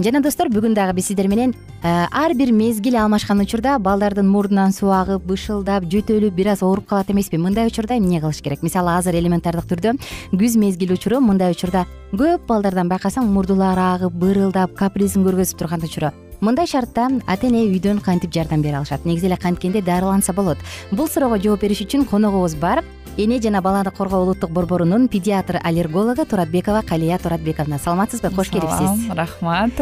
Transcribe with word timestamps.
жана 0.00 0.22
достор 0.24 0.48
бүгүн 0.48 0.72
дагы 0.72 0.94
биз 0.96 1.10
сиздер 1.10 1.28
менен 1.28 1.52
э, 1.82 2.06
ар 2.10 2.32
бир 2.34 2.52
мезгил 2.56 2.96
алмашкан 2.96 3.40
учурда 3.42 3.78
балдардын 3.78 4.28
мурдунан 4.28 4.72
суу 4.72 4.94
агып 4.96 5.26
бышылдап 5.28 5.84
жөтөлүп 5.92 6.32
бир 6.34 6.52
аз 6.54 6.62
ооруп 6.62 6.86
калат 6.88 7.10
эмеспи. 7.10 7.36
Мындай 7.36 7.66
учурда 7.68 7.98
эмне 7.98 8.20
кылыш 8.20 8.40
керек? 8.40 8.62
Мисалы 8.62 8.96
азыр 8.96 9.18
элементардык 9.20 9.68
түрдө 9.68 9.98
күз 10.32 10.56
мезгили 10.56 10.96
учуру 10.96 11.20
мындай 11.20 11.52
учурда 11.52 11.84
көп 12.12 12.48
балдардан 12.48 12.88
байкасаң 12.88 13.28
мурдулары 13.28 13.84
агып 13.92 14.16
бырылдап 14.24 14.72
капризин 14.74 15.26
көргөзүп 15.28 15.60
турган 15.60 15.84
учуру 15.84 16.14
мындай 16.40 16.66
шартта 16.66 17.08
ата 17.26 17.46
эне 17.46 17.66
үйдөн 17.68 18.00
кантип 18.00 18.32
жардам 18.32 18.62
бере 18.62 18.76
алышат? 18.78 19.04
Негизи 19.04 19.26
эле 19.26 19.36
канткенде 19.36 19.82
дарыланса 19.82 20.32
болот? 20.32 20.58
Бул 20.90 21.08
суроого 21.08 21.38
жооп 21.38 21.60
бериш 21.62 21.82
үчүн 21.84 22.06
коногубуз 22.08 22.54
бар. 22.54 22.84
Эне 23.16 23.40
жана 23.42 23.60
баланы 23.60 23.90
коргоо 23.90 24.22
улуттук 24.22 24.50
борборунун 24.50 25.08
педиатр 25.08 25.60
аллергологу 25.62 26.24
туратбекова 26.24 26.82
калия 26.82 27.18
туратбековна. 27.18 27.78
Саламатсызбы? 27.78 28.30
Кош 28.30 28.48
келипсиз. 28.48 29.10
рахмат. 29.14 29.72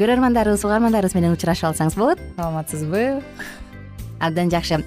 Көрөрмандарыбыз 0.00 0.64
угармандарыбыз 0.64 1.14
менен 1.14 1.36
учурашып 1.36 1.70
алсаңыз 1.70 1.94
болот. 1.94 2.18
Саламатсызбы 2.36 3.22
абдан 4.20 4.50
жакшы. 4.52 4.80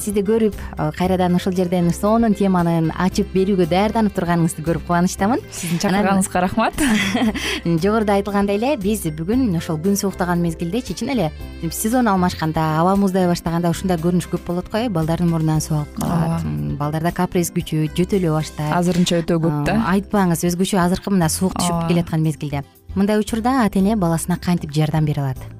Сизди 0.00 0.22
көрүп 0.26 0.56
кайрадан 0.98 1.34
ушул 1.36 1.54
жерден 1.56 1.90
сонун 1.94 2.34
теманы 2.34 2.90
ачып 2.98 3.32
берүүгө 3.34 3.66
даярданып 3.70 4.14
турганыңызды 4.16 4.64
көрүп 4.66 4.86
кубанычтамын. 4.88 5.42
Сиздин 5.50 5.80
чакырганыңызга 5.82 6.42
рахмат. 6.44 6.80
Жогоруда 7.64 8.18
айтылгандай 8.18 8.60
эле 8.60 8.74
биз 8.80 9.06
бүгүн 9.06 9.56
ошол 9.58 9.80
күн 9.82 9.98
сууктаган 10.00 10.42
мезгилдечи 10.44 10.96
чын 10.98 11.14
эле 11.14 11.30
сезон 11.70 12.08
алмашканда 12.08 12.80
аба 12.80 12.96
муздай 12.96 13.28
баштаганда 13.30 13.70
ушундай 13.72 13.98
көрүнүш 14.00 14.30
көп 14.32 14.46
болот 14.48 14.70
го 14.72 14.78
э 14.78 14.88
балдардын 14.88 15.30
мурдунан 15.30 15.60
суу 15.60 15.82
агып 15.82 16.00
калат. 16.00 16.44
Балдарда 16.80 17.12
каприз 17.12 17.52
күчөйт 17.54 17.96
жөтөлө 17.98 18.34
баштайт. 18.36 18.74
Азырынча 18.74 19.22
өтө 19.22 19.40
көп 19.44 19.64
да. 19.68 19.78
Айтпаңыз 19.94 20.44
өзгөчө 20.50 20.80
азыркы 20.86 21.12
мына 21.12 21.28
суук 21.28 21.56
түшүп 21.58 21.88
келаткан 21.88 22.22
мезгилде. 22.24 22.64
Мындай 22.94 23.20
учурда 23.20 23.64
ата 23.64 23.78
эне 23.78 23.96
баласына 23.96 24.36
кантип 24.36 24.72
жардам 24.74 25.04
бере 25.04 25.22
алат 25.22 25.59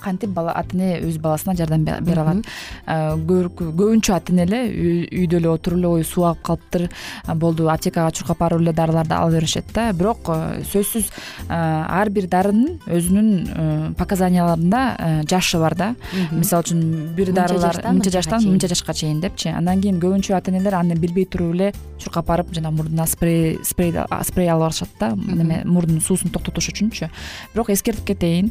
кантип 0.00 0.30
бала 0.34 0.52
ата 0.56 0.76
эне 0.76 1.00
өз 1.04 1.18
баласына 1.20 1.54
жардам 1.56 1.84
бере 1.84 2.20
алат? 2.20 2.44
Көбүнчө 2.86 4.14
ата 4.16 4.32
энелер 4.32 4.70
үйдө 5.10 5.40
эле 5.40 5.48
отуруп 5.50 5.78
эле 5.78 5.88
ой 5.88 6.04
суу 6.04 6.24
агып 6.28 6.42
калыптыр. 6.48 6.88
Болду 7.34 7.68
аптекага 7.70 8.10
чуркап 8.10 8.38
барып 8.40 8.60
эле 8.60 8.72
дарыларды 8.72 9.14
ала 9.14 9.30
беришет 9.30 9.72
да. 9.74 9.92
Бирок 9.92 10.30
сөзсүз 10.72 11.10
ар 11.50 12.10
бир 12.10 12.26
дарынын 12.30 12.80
өзүнүн 12.86 13.94
показанияларында 13.98 15.24
жашы 15.28 15.58
бар 15.60 15.74
да. 15.76 15.90
Мисалы 16.30 16.62
үчүн 16.64 17.14
бир 17.16 17.32
дарылар 17.36 17.82
мынча 17.90 18.10
жаштан 18.14 18.46
мынча 18.46 18.68
жашка 18.68 18.94
чейин 18.94 19.20
депчи. 19.20 19.48
Андан 19.52 19.80
кийин 19.82 20.00
көбүнчө 20.00 20.36
ата 20.36 20.50
энелер 20.50 20.74
аны 20.78 20.94
билбей 20.96 21.26
туруп 21.26 21.54
эле 21.54 21.72
чуркап 22.00 22.26
барып 22.30 22.54
жанагы 22.54 22.76
мурдуна 22.76 23.06
спрей 23.06 23.58
спрей 23.64 23.92
алып 23.92 24.34
барышат 24.36 24.88
да. 25.00 25.12
Неме 25.16 25.62
мурдунун 25.64 26.00
суусун 26.00 26.30
токтотуш 26.30 26.70
үчүнчү. 26.72 27.10
Бирок 27.52 27.70
эскертип 27.70 28.06
кетейин 28.06 28.50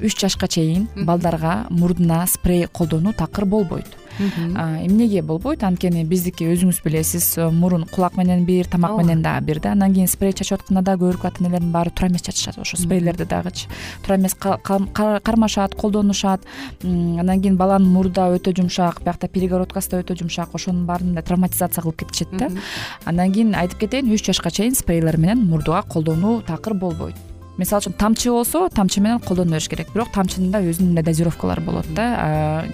үч 0.00 0.16
жашка 0.20 0.48
чейин 0.48 0.61
балдарга 0.96 1.66
мурдуна 1.70 2.26
спрей 2.26 2.66
колдонуу 2.66 3.12
такыр 3.12 3.44
болбойт. 3.44 3.98
Эмнеге 4.18 5.22
болбойт? 5.22 5.62
Анткени 5.64 6.04
биздики 6.04 6.44
өзүңүз 6.52 6.82
билесиз 6.84 7.26
э, 7.38 7.46
мурун 7.50 7.86
кулак 7.88 8.16
менен 8.18 8.44
бир 8.44 8.68
тамак 8.68 8.98
менен 8.98 9.22
дагы 9.22 9.46
бир 9.46 9.60
да. 9.60 9.72
Андан 9.72 9.94
кийин 9.94 10.08
спрей 10.08 10.34
чачып 10.36 10.60
атканда 10.60 10.82
да 10.82 10.96
көбүрөөк 11.00 11.24
ата 11.26 11.42
энелердин 11.42 11.72
баары 11.72 11.90
туура 11.90 12.10
эмес 12.10 12.22
чачышат 12.26 12.58
ошо 12.60 12.76
спрейлерди 12.76 13.24
дагычы. 13.24 13.68
Туура 14.04 14.18
эмес 14.20 14.34
кармашат 14.34 15.74
колдонушат. 15.74 16.44
Андан 16.82 17.40
кийин 17.40 17.56
баланын 17.56 17.88
мурду 17.88 18.12
дагы 18.20 18.38
өтө 18.38 18.54
жумшак 18.60 19.02
биякта 19.02 19.28
перегородкасы 19.28 19.90
да 19.90 20.02
өтө 20.04 20.18
жумшак 20.20 20.54
ошонун 20.54 20.84
баарын 20.86 21.12
мындай 21.12 21.24
травматизация 21.24 21.82
кылып 21.82 22.04
кетишет 22.04 22.36
да. 22.36 22.50
Андан 23.04 23.32
кийин 23.32 23.54
айтып 23.54 23.86
кетейин 23.86 24.12
үч 24.12 24.26
жашка 24.26 24.50
чейин 24.50 24.74
спрейлер 24.74 25.16
менен 25.16 25.46
мурдуга 25.48 25.82
колдонуу 25.82 26.42
такыр 26.42 26.74
болбойт 26.74 27.31
мисалы 27.62 27.86
үчүн 27.86 27.96
тамчы 27.98 28.34
болсо 28.34 28.66
тамчы 28.74 29.00
менен 29.00 29.22
колдоно 29.22 29.56
бериш 29.56 29.70
керек. 29.70 29.92
Бирок 29.94 30.12
тамчынын 30.14 30.50
да 30.52 30.60
өзүнүн 30.60 30.92
мындай 30.92 31.06
дозировкалары 31.06 31.62
болот 31.62 31.86
да. 31.94 32.64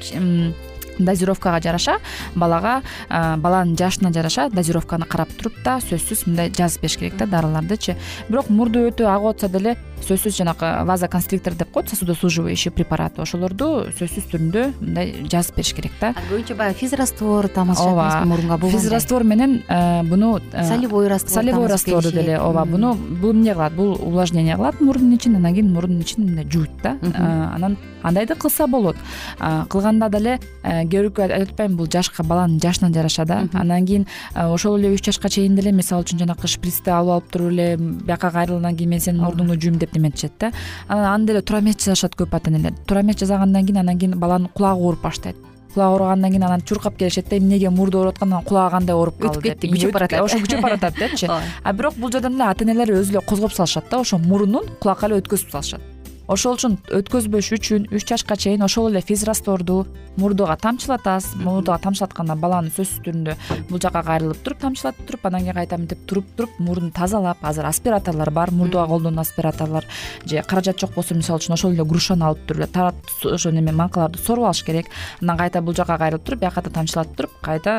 Дозировкага 0.98 1.60
жараша 1.62 2.00
балага 2.34 2.80
баланын 3.08 3.76
жашына 3.78 4.10
жараша 4.10 4.48
дозировканы 4.50 5.06
карап 5.06 5.30
туруп 5.38 5.54
да 5.62 5.76
сөзсүз 5.84 6.24
мындай 6.26 6.50
жазып 6.50 6.82
бериш 6.82 6.96
керек 6.98 7.16
да 7.20 7.28
дарылардычы 7.30 7.94
бирок 8.28 8.50
мурду 8.50 8.82
өтө 8.88 9.06
агып 9.06 9.36
атса 9.36 9.48
деле 9.48 9.76
сөзсүз 10.06 10.36
жанагы 10.38 10.70
вазоконстриктор 10.88 11.54
деп 11.54 11.70
коет 11.72 11.88
сосудосуживающий 11.90 12.70
препараты. 12.72 13.22
Ошолорду 13.22 13.88
сөзсүз 13.98 14.28
түрүндө 14.32 14.64
мындай 14.80 15.14
жазып 15.30 15.58
бериш 15.58 15.74
керек 15.76 15.92
да. 16.00 16.12
Көбүнчө 16.28 16.56
баягы 16.58 16.78
физраствор 16.78 17.48
тамызышат 17.52 17.92
эмеспи 17.92 18.28
мурунга 18.28 18.58
бул 18.58 18.70
физраствор 18.70 19.24
менен 19.24 19.62
э, 19.68 20.02
буну 20.04 20.38
э, 20.52 20.64
солевой 20.64 21.08
раствор 21.08 21.42
солевой 21.42 21.66
растворду 21.66 22.12
деле. 22.12 22.38
ооба 22.38 22.64
буну 22.64 22.94
бул 22.94 23.32
эмне 23.32 23.52
кылат? 23.52 23.72
Бул 23.74 23.92
увлажнение 23.92 24.56
кылат 24.56 24.80
мурдун 24.80 25.14
ичин 25.16 25.36
андан 25.36 25.54
кийин 25.54 25.72
мурдун 25.72 26.00
ичин 26.00 26.24
мындай 26.24 26.46
жууйт 26.50 26.70
да. 26.82 26.96
Э, 27.02 27.54
анан 27.54 27.76
андайды 28.02 28.34
кылса 28.34 28.66
болот. 28.66 28.96
Кылганда 29.38 30.08
деле 30.08 30.38
көбүрөөкү 30.62 31.22
айтып 31.22 31.52
атпаймынбы 31.52 31.84
бул 31.84 31.90
жашка 31.90 32.22
баланын 32.22 32.60
жашына 32.60 32.92
жараша 32.94 33.24
да. 33.24 33.48
Андан 33.52 33.86
кийин 33.86 34.06
ошол 34.34 34.78
эле 34.78 34.94
үч 34.94 35.04
жашка 35.04 35.28
чейин 35.28 35.56
деле 35.56 35.72
мисалы 35.72 36.04
үчүн 36.04 36.22
жанакы 36.22 36.48
шприцти 36.48 36.90
алып 36.90 37.18
алып 37.18 37.32
туруп 37.32 37.52
эле 37.52 37.76
бияка 37.76 38.30
кайрылгандан 38.30 38.76
кийин 38.76 38.90
мен 38.90 39.00
сенин 39.00 39.22
мурдуңду 39.24 39.58
жуйм 39.60 39.78
деп 39.78 39.87
неметишет 39.94 40.32
да. 40.38 40.52
Анан 40.86 41.14
аны 41.14 41.26
деле 41.26 41.42
туура 41.42 41.60
эмес 41.60 41.76
жасашат 41.76 42.14
көп 42.16 42.34
ата 42.36 42.50
энелер. 42.50 42.72
Туура 42.86 43.02
эмес 43.02 43.18
жасагандан 43.18 43.66
кийин 43.66 43.78
анан 43.78 43.98
кийин 43.98 44.18
баланын 44.18 44.48
кулагы 44.48 44.82
ооруп 44.82 45.02
баштайт. 45.02 45.36
Кулагы 45.74 45.92
ооругандан 45.94 46.30
кийин 46.30 46.44
анан 46.44 46.60
чуркап 46.62 46.96
келишет 46.96 47.28
да 47.28 47.36
эмнеге 47.38 47.70
мурду 47.70 47.98
ооруп 47.98 48.14
аткан 48.14 48.32
анан 48.32 48.44
кулагы 48.44 48.70
кандай 48.70 48.96
ооруп 48.96 49.18
калды 49.18 49.38
өтүп 49.38 49.42
кетти 49.42 49.68
күчөп 49.72 49.92
баратат 49.92 50.20
ошо 50.20 50.38
күчөп 50.38 50.62
баратат 50.62 50.98
депчи 50.98 51.28
а 51.64 51.72
бирок 51.72 51.94
бул 51.94 52.10
жардам 52.12 52.34
эле 52.34 52.44
ата 52.50 52.64
энелер 52.64 52.94
өзү 53.00 53.16
эле 53.16 53.20
козгоп 53.20 53.52
салышат 53.52 53.90
да 53.90 54.00
ошо 54.00 54.18
мурунун 54.18 54.66
кулакка 54.80 55.06
эле 55.06 55.20
өткөзүп 55.20 55.50
салышат 55.50 55.97
ошол 56.28 56.58
үчүн 56.58 56.76
өткөзбөш 56.98 57.48
үчүн 57.56 57.88
үч 57.94 58.04
жашка 58.08 58.36
чейин 58.36 58.62
ошол 58.62 58.90
эле 58.90 59.00
физрастворду 59.00 59.86
мурдуга 60.20 60.56
тамчылатасыз 60.60 61.38
мурдуга 61.40 61.78
тамчылатканда 61.82 62.36
баланы 62.36 62.72
сөзсүз 62.74 63.00
түрүндө 63.06 63.36
бул 63.70 63.80
жака 63.80 64.02
кайрылып 64.04 64.42
туруп 64.44 64.60
тамчылатып 64.60 65.06
туруп 65.08 65.26
андан 65.26 65.46
кийин 65.46 65.56
кайта 65.56 65.78
мынтип 65.78 66.04
туруп 66.06 66.28
туруп 66.36 66.58
мурдун 66.58 66.90
тазалап 66.92 67.40
азыр 67.42 67.66
аспираторлор 67.70 68.30
бар 68.30 68.50
мурдуга 68.50 68.86
колдонуу 68.86 69.20
аспираторлор. 69.20 69.84
Же 70.24 70.42
каражат 70.42 70.80
жок 70.80 70.94
болсо 70.94 71.14
мисалы 71.14 71.40
үчүн 71.40 71.54
ошол 71.54 71.72
эле 71.72 71.84
грушаны 71.84 72.24
алып 72.24 72.44
туруп 72.46 72.60
эле 72.60 73.34
ошо 73.34 73.50
неме 73.50 73.72
маңкаларды 73.72 74.20
соруп 74.20 74.50
алыш 74.50 74.64
керек. 74.64 74.90
Анан 75.22 75.38
кайта 75.38 75.62
бул 75.62 75.74
жака 75.74 75.98
кайрылып 75.98 76.24
туруп 76.26 76.40
бияката 76.40 76.70
тамчылатып 76.70 77.16
туруп 77.16 77.38
кайта 77.42 77.78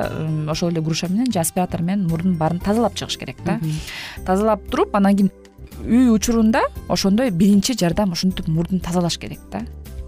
ошол 0.50 0.72
эле 0.72 0.82
груша 0.82 1.08
менен 1.10 1.32
же 1.32 1.40
аспиратор 1.40 1.82
менен 1.82 2.08
мурдун 2.08 2.38
баарын 2.38 2.60
тазалап 2.60 2.96
чыгыш 2.96 3.18
керек 3.18 3.44
да. 3.46 3.60
Тазалап 4.26 4.70
туруп 4.72 4.96
анан 4.96 5.16
кийин 5.16 5.32
үй 5.86 6.10
учурунда 6.12 6.62
ошондой 6.88 7.30
биринчи 7.32 7.78
жардам 7.78 8.12
ушинтип 8.12 8.48
мурдун 8.48 8.80
тазалаш 8.80 9.18
керек 9.18 9.40
да. 9.52 9.62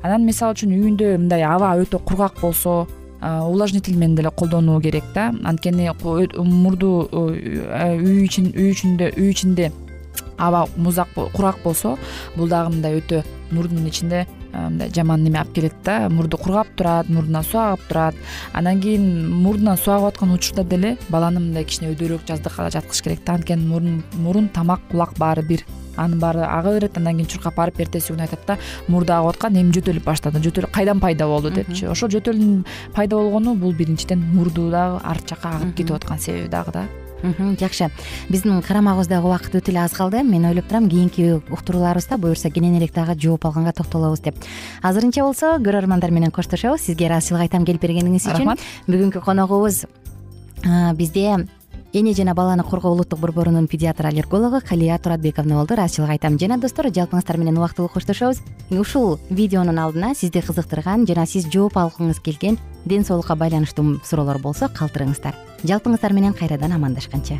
Анан 0.03 0.25
мисалы 0.25 0.55
үчүн 0.55 0.73
үйүндө 0.73 1.17
мындай 1.17 1.43
аба 1.45 1.75
өтө 1.77 1.99
кургак 2.03 2.41
болсо 2.41 2.87
увлажнитель 3.21 3.95
менен 3.95 4.15
деле 4.15 4.31
колдонуу 4.31 4.81
керек 4.81 5.03
да. 5.13 5.33
Анткени 5.43 5.91
мурду 6.41 7.07
үй 7.11 8.25
ичин 8.25 8.51
үй 8.55 8.71
ичинде 8.71 9.13
үй 9.15 9.31
ичинде 9.31 9.71
аба 10.37 10.67
музак 10.75 11.07
кургак 11.15 11.61
болсо 11.63 11.97
бул 12.35 12.47
дагы 12.49 12.73
мындай 12.73 12.97
өтө 12.97 13.23
мурдун 13.51 13.87
ичинде 13.87 14.25
мындай 14.53 14.89
жаман 14.93 15.23
неме 15.23 15.39
алып 15.39 15.53
келет 15.55 15.75
да 15.83 16.09
мурду 16.09 16.37
кургап 16.37 16.67
турат 16.75 17.09
мурдунан 17.09 17.43
суу 17.43 17.61
агып 17.61 17.87
турат. 17.87 18.15
Андан 18.53 18.81
кийин 18.81 19.29
мурдунан 19.43 19.77
суу 19.77 19.93
агып 19.93 20.07
аткан 20.13 20.33
учурда 20.33 20.63
деле 20.63 20.97
баланы 21.09 21.39
мындай 21.39 21.63
кичине 21.63 21.91
өйдөрөөк 21.93 22.27
жаздыкка 22.27 22.69
жаткызыш 22.71 23.03
керек 23.03 23.23
да. 23.25 23.33
Анткени 23.33 24.01
мурун 24.13 24.49
тамак 24.49 24.81
кулак 24.91 25.17
баары 25.17 25.41
бир. 25.41 25.65
Анын 25.97 26.19
баары 26.19 26.45
ага 26.47 26.73
берет 26.73 26.97
андан 26.97 27.15
кийин 27.15 27.27
чуркап 27.27 27.55
барып 27.55 27.79
эртеси 27.79 28.13
күнү 28.13 28.27
айтат 28.27 28.45
да 28.47 28.57
мурду 28.87 29.13
агып 29.13 29.35
аткан 29.35 29.59
эми 29.59 29.71
жөтөлүп 29.75 30.03
баштады. 30.03 30.39
Жөтөл 30.39 30.71
кайдан 30.71 30.99
пайда 30.99 31.27
болду 31.27 31.51
депчи 31.51 31.87
ошол 31.87 32.09
жөтөлдүн 32.09 32.65
пайда 32.95 33.15
болгону 33.15 33.55
бул 33.55 33.73
биринчиден 33.73 34.19
мурду 34.33 34.69
дагы 34.71 35.01
арт 35.03 35.29
жака 35.29 35.55
агып 35.57 35.75
кетип 35.75 35.95
аткан 35.95 36.19
себеби 36.19 36.47
дагы 36.47 36.71
да 36.71 36.87
жакшы. 37.59 37.89
Биздин 38.29 38.61
карамагыбыздагы 38.61 39.27
убакыт 39.27 39.55
өтө 39.55 39.71
эле 39.71 39.79
аз 39.83 39.93
калды. 39.93 40.23
Мен 40.23 40.45
ойлоп 40.45 40.67
турам 40.67 40.89
кийинки 40.89 41.41
уктурууларыбызда 41.51 42.17
буюрса 42.17 42.49
кененирээк 42.49 42.93
дагы 42.93 43.15
жооп 43.19 43.45
алганга 43.45 43.71
токтолобуз 43.71 44.19
деп. 44.19 44.35
Азырынча 44.81 45.21
болсо 45.23 45.57
көрөрмандар 45.61 46.11
менен 46.11 46.31
коштошобуз. 46.31 46.81
Сизге 46.81 47.07
ыраазычылык 47.07 47.47
айтам 47.47 47.65
келип 47.65 47.81
бергениңиз 47.81 48.25
үчүн. 48.25 48.45
Рахмат 48.45 48.59
бүгүнкү 48.87 49.21
коногубуз 49.21 49.85
бизде 50.97 51.47
эне 51.93 52.13
жана 52.13 52.33
баланы 52.33 52.63
коргоо 52.63 52.91
улуттук 52.91 53.19
борборунун 53.19 53.67
педиатр 53.67 54.05
аллергологу 54.05 54.61
калия 54.67 54.97
туратбековна 54.97 55.55
болду. 55.55 55.73
Ыраазычылык 55.73 56.09
айтам 56.09 56.39
жана 56.39 56.57
достор 56.57 56.87
жалпыңыздар 56.87 57.37
менен 57.37 57.57
убактылуу 57.57 57.89
коштошобуз. 57.89 58.41
Ушул 58.69 59.19
видеонун 59.29 59.79
алдына 59.79 60.15
сизди 60.15 60.39
кызыктырган 60.39 61.05
жана 61.05 61.25
сиз 61.25 61.47
жооп 61.51 61.77
алгыңыз 61.77 62.21
келген 62.23 62.57
ден 62.85 63.03
соолукка 63.03 63.35
байланыштуу 63.35 63.99
суроолор 64.03 64.39
болсо 64.39 64.69
калтырыңыздар. 64.69 65.35
Жалпыңыздар 65.63 66.13
менен 66.13 66.33
кайрадан 66.33 66.71
амандашканча 66.71 67.39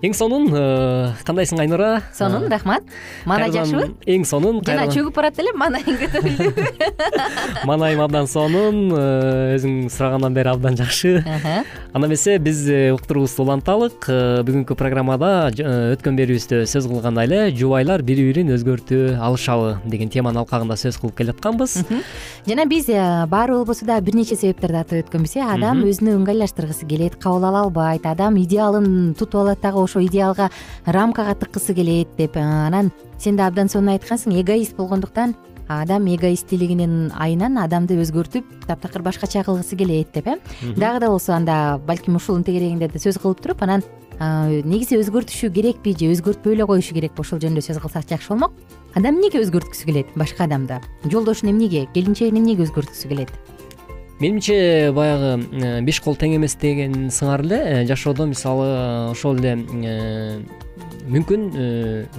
эң 0.00 0.14
сонун 0.16 0.46
э, 0.56 1.12
кандайсың 1.28 1.58
айнура? 1.60 2.00
Сонун 2.16 2.46
э, 2.46 2.48
рахмат. 2.48 2.86
Маанай 3.28 3.52
жакшыбы 3.52 3.90
эң 4.08 4.22
сонун 4.24 4.62
жана 4.64 4.86
чөгүп 4.88 5.12
барат 5.12 5.36
элем 5.42 5.58
маанайың 5.60 5.98
көтөрүлдүбү 6.00 6.64
маанайым 7.68 8.00
абдан 8.06 8.28
сонун 8.30 8.78
э, 8.96 9.58
өзүң 9.58 9.90
сурагандан 9.92 10.32
бери 10.36 10.48
абдан 10.54 10.78
жакшы. 10.80 11.20
Анда 11.92 12.08
эмесе 12.08 12.38
биз 12.40 12.62
уктуруубузду 12.94 13.44
уланталык. 13.44 14.08
Бүгүнкү 14.48 14.78
программада 14.80 15.50
өткөн 15.50 16.16
берүүбүздө 16.16 16.62
сөз 16.70 16.88
кылгандай 16.88 17.28
эле 17.28 17.42
жубайлар 17.52 18.00
бири 18.00 18.24
бирин 18.30 18.54
өзгөртө 18.56 19.18
алышабы 19.20 19.76
деген 19.84 20.08
теманын 20.08 20.46
алкагында 20.46 20.78
сөз 20.80 20.96
кылып 21.02 21.18
келатканбыз 21.20 21.76
жана 22.48 22.66
биз 22.70 22.88
баары 23.28 23.58
болбосо 23.58 23.84
дагы 23.84 24.08
бир 24.08 24.20
нече 24.22 24.38
себептерди 24.38 24.80
атап 24.80 25.02
өткөнбүз 25.02 25.36
э. 25.36 25.44
Адам 25.44 25.84
өзүнө 25.84 26.16
ыңгайлаштыргысы 26.20 26.88
келет 26.88 27.18
кабыл 27.20 27.48
ала 27.50 27.64
албайт 27.66 28.06
адам 28.06 28.38
идеалын 28.40 29.14
тутуп 29.18 29.42
алат 29.42 29.60
дагы 29.60 29.82
ошол 29.90 30.06
идеалга 30.06 30.50
рамкага 30.86 31.34
тыккысы 31.34 31.74
келет 31.74 32.14
деп 32.16 32.36
анан 32.36 32.92
сен 33.18 33.36
да 33.36 33.48
абдан 33.50 33.68
сонун 33.68 33.96
айткансың. 33.96 34.38
Эгоист 34.40 34.76
болгондуктан 34.78 35.34
адам 35.68 36.06
эгоисттүүлүгүнүн 36.10 37.12
айынан 37.14 37.58
адамды 37.62 37.98
өзгөртүп 38.02 38.66
таптакыр 38.66 39.02
башкача 39.02 39.44
кылгысы 39.46 39.76
келет 39.76 40.12
деп 40.14 40.26
э. 40.26 40.38
Дагы 40.76 41.00
да 41.00 41.10
болсо 41.10 41.34
анда 41.34 41.80
балким 41.86 42.16
ушунун 42.16 42.44
тегерегинде 42.44 42.88
да 42.88 42.98
сөз 42.98 43.20
кылып 43.22 43.42
туруп 43.42 43.62
анан 43.62 43.84
негизи 44.20 44.98
өзгөртүшү 45.00 45.50
керекпи 45.54 45.94
же 45.94 46.10
өзгөртпөй 46.14 46.54
эле 46.54 46.66
коюшу 46.66 46.94
керекпи 46.94 47.22
ошол 47.22 47.38
жөнүндө 47.38 47.62
сөз 47.64 47.78
кылсак 47.80 48.08
жакшы 48.08 48.34
болмок. 48.34 48.52
Адам 48.94 49.16
эмнеге 49.16 49.40
өзгөрткүсү 49.44 49.86
келет? 49.86 50.10
Башка 50.16 50.44
адамды 50.44 50.80
жолдошун 51.04 51.54
эмнеге 51.54 51.86
келинчегин 51.94 52.42
эмнеге 52.42 52.66
өзгөрткүсү 52.66 53.08
келет 53.08 53.30
менимче 54.20 54.92
баягы 54.92 55.44
э, 55.52 55.80
беш 55.82 56.00
кол 56.04 56.16
тең 56.20 56.36
эмес 56.36 56.54
деген 56.60 57.08
сыңар 57.12 57.42
эле 57.44 57.60
э, 57.60 57.86
жашоодо 57.88 58.26
мисалы 58.28 58.68
ошол 59.10 59.40
эле 59.40 59.54
э, 59.56 60.40
мүмкүн 61.10 61.46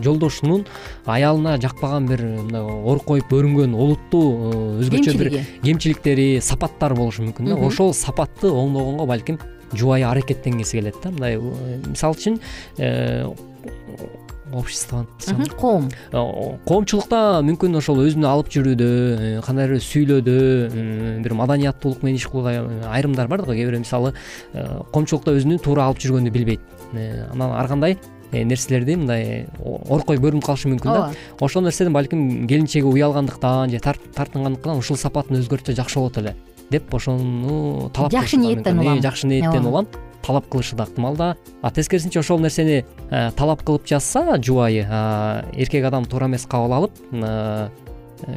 жолдошунун 0.03 0.65
аялына 1.05 1.55
жакпаган 1.61 2.09
бир 2.09 2.23
мындай 2.25 2.65
оркоюп 2.65 3.29
көрүнгөн 3.31 3.77
олуттуу 3.77 4.81
өзгөчө 4.81 5.15
бир 5.19 5.29
кемчиликтери 5.61 6.41
сапаттары 6.43 6.97
болушу 6.97 7.23
мүмкүн 7.27 7.53
да. 7.53 7.59
Ошол 7.61 7.93
сапатты 7.95 8.49
оңдогонго 8.49 9.05
балким 9.07 9.39
жубайы 9.71 10.03
аракеттенгиси 10.09 10.81
келет 10.81 10.99
да. 11.05 11.13
Мындай 11.13 11.37
мисалы 11.85 12.17
үчүн 12.17 12.41
обществоны 14.53 15.07
десем 15.19 15.43
коом. 15.57 15.89
Коомчулукта 16.11 17.41
мүмкүн 17.45 17.77
ошол 17.79 18.03
өзүнө 18.05 18.27
алып 18.29 18.51
жүрүүдө 18.53 18.87
э, 18.87 19.33
кандайдыр 19.45 19.77
бир 19.77 19.85
сүйлөөдө 19.85 20.37
бир 21.25 21.35
маданияттуулук 21.39 22.03
менен 22.03 22.19
иш 22.19 22.27
кылууга 22.31 22.87
айрымдар 22.91 23.29
бар 23.31 23.45
да 23.45 23.55
кээ 23.55 23.69
бирөө 23.69 23.83
мисалы 23.83 24.13
э, 24.53 24.65
коомчулукта 24.91 25.35
өзүнү 25.37 25.61
туура 25.63 25.87
алып 25.89 26.01
жүргөндү 26.03 26.33
билбейт. 26.33 26.61
Э, 26.93 27.27
анан 27.31 27.55
ар 27.55 27.67
кандай 27.71 27.97
нерселерди 28.31 28.95
мындай 28.95 29.47
оркой 29.59 30.19
көрүнүп 30.21 30.45
калышы 30.45 30.71
мүмкүн 30.71 30.93
да. 30.93 31.09
Ошол 31.39 31.65
нерседен 31.65 31.93
балким 31.93 32.47
келинчеги 32.47 32.87
уялгандыктан 32.87 33.71
же 33.73 33.81
тартынгандыктан 33.83 34.79
ушул 34.79 34.97
сапатын 34.97 35.41
өзгөртсө 35.41 35.75
жакшы 35.75 35.99
болот 35.99 36.21
эле 36.21 36.35
деп 36.71 36.93
ошону 36.95 37.89
талап 37.93 38.13
жакшы 38.15 38.39
ниеттен 38.39 38.79
улам. 38.79 39.01
жакшы 39.03 39.27
ниеттен 39.27 39.65
улам 39.65 39.87
талап 40.25 40.47
кылышы 40.49 40.75
да 40.75 40.83
ыктымал 40.83 41.15
да. 41.15 41.35
А 41.61 41.71
тескерисинче 41.71 42.19
ошол 42.19 42.39
нерсени 42.39 42.85
э, 43.09 43.31
талап 43.35 43.63
кылып 43.63 43.87
жатса 43.87 44.37
жубайы 44.41 44.85
эркек 45.53 45.85
адам 45.85 46.05
туура 46.05 46.27
эмес 46.27 46.45
кабыл 46.45 46.73
алып 46.73 46.91
э, 47.11 47.69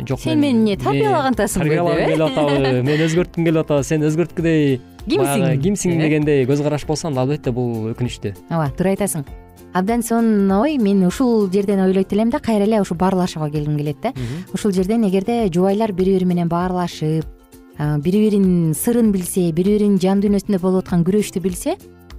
жок 0.08 0.20
сен 0.20 0.40
мени 0.40 0.58
эмне 0.58 0.76
тарбиялаган 0.76 1.34
атасың 1.34 1.62
тарбиялагым 1.62 2.10
келип 2.10 2.26
атабы 2.26 2.82
мени 2.82 3.06
өзгөрткүң 3.06 3.48
келип 3.48 3.62
атабы 3.64 3.86
сен 3.86 4.04
өзгөрткүдөй 4.08 4.80
кимсиң 5.06 5.62
кимсиң 5.62 6.00
дегендей 6.00 6.44
көз 6.48 6.62
караш 6.64 6.86
болсо 6.88 7.08
анда 7.10 7.24
албетте 7.24 7.52
бул 7.52 7.90
өкүнүчтүү 7.92 8.34
ооба 8.50 8.70
туура 8.76 8.94
айтасың. 8.94 9.26
Абдан 9.74 10.04
сонун 10.06 10.50
ой 10.54 10.76
мен 10.78 11.02
ушул 11.06 11.48
жерден 11.50 11.80
ойлойт 11.82 12.12
элем 12.14 12.30
да 12.30 12.38
кайра 12.38 12.62
эле 12.62 12.80
ушу 12.80 12.94
баарлашууга 12.94 13.50
келгим 13.50 13.76
келет 13.76 14.00
да. 14.02 14.12
Ушул 14.54 14.70
жерден 14.72 15.02
эгерде 15.08 15.48
жубайлар 15.52 15.92
бири 15.92 16.14
бири 16.14 16.24
менен 16.24 16.48
баарлашып 16.48 17.26
бири 17.78 18.20
биринин 18.26 18.74
сырын 18.74 19.10
билсе 19.12 19.50
бири 19.52 19.78
биринин 19.78 19.98
жан 19.98 20.20
дүйнөсүндө 20.22 20.60
болуп 20.62 20.84
аткан 20.84 21.04
күрөштү 21.04 21.40
билсе 21.42 21.76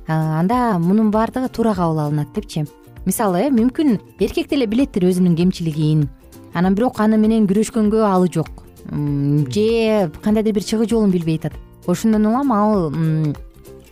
анда 0.07 0.77
мунун 0.79 1.11
баардыгы 1.11 1.49
туура 1.49 1.73
кабыл 1.73 1.99
алынат 1.99 2.33
депчи. 2.35 2.65
Мисалы 3.05 3.45
э 3.45 3.49
мүмкүн 3.49 3.99
эркек 4.19 4.49
деле 4.49 4.65
билеттир 4.65 5.03
өзүнүн 5.05 5.35
кемчилигин. 5.35 6.09
Анан 6.53 6.75
бирок 6.75 6.99
аны 6.99 7.17
менен 7.17 7.47
күрөшкөнгө 7.47 8.03
алы 8.03 8.27
жок. 8.31 8.65
Же 8.89 10.11
кандайдыр 10.21 10.53
бир 10.53 10.63
чыгуу 10.63 10.87
жолун 10.87 11.11
билбей 11.11 11.37
атат. 11.37 11.53
Ошондон 11.87 12.25
улам 12.25 12.51
ал 12.51 12.91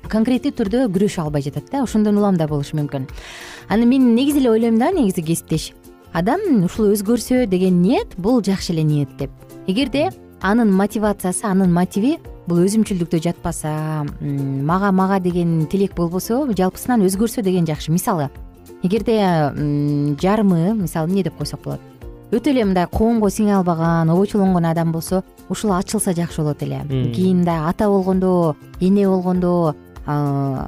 конкреттүү 0.10 0.51
түрдө 0.51 0.88
күрөшө 0.93 1.22
албай 1.22 1.41
жатат 1.41 1.72
да 1.72 1.84
ошондон 1.84 2.17
улам 2.17 2.38
да 2.38 2.48
болушу 2.48 2.75
мүмкүн. 2.77 3.08
Анан 3.70 3.88
мен 3.88 4.15
негизи 4.15 4.39
эле 4.39 4.50
ойлойм 4.50 4.77
да 4.77 4.91
негизи 4.91 5.22
кесиптеш. 5.22 5.74
Адам 6.12 6.65
ушул 6.65 6.91
өзгөрсө 6.93 7.48
деген 7.48 7.82
ниет 7.82 8.17
бул 8.17 8.43
жакшы 8.43 8.74
эле 8.74 8.84
ниет 8.84 9.10
деп. 9.17 9.32
Эгерде 9.67 10.12
анын 10.44 10.72
мотивациясы 10.76 11.46
анын 11.48 11.72
мотиви 11.72 12.18
бул 12.48 12.60
өзүмчүлдүктө 12.66 13.22
жатпаса 13.24 14.04
мага 14.20 14.92
мага 14.92 15.22
деген 15.24 15.66
тилек 15.72 15.96
болбосо 15.96 16.44
жалпысынан 16.52 17.06
өзгөрсө 17.08 17.42
деген 17.42 17.66
жакшы. 17.66 17.92
Мисалы 17.92 18.30
эгерде 18.84 19.16
жарымы 20.20 20.74
мисалы 20.76 21.10
эмне 21.10 21.24
деп 21.24 21.38
койсок 21.40 21.64
болот? 21.64 21.80
Өтө 22.34 22.52
эле 22.52 22.66
мындай 22.66 22.88
коомго 22.92 23.30
сиңе 23.32 23.56
албаган 23.60 24.10
обочолонгон 24.10 24.66
адам 24.66 24.92
болсо 24.92 25.24
ушул 25.50 25.72
ачылса 25.72 26.14
жакшы 26.14 26.42
болот 26.42 26.64
эле. 26.64 26.82
Кийин 27.14 27.44
мындай 27.44 27.64
ата 27.70 27.88
болгондо 27.88 28.58
эне 28.82 29.08
болгондо 29.08 29.76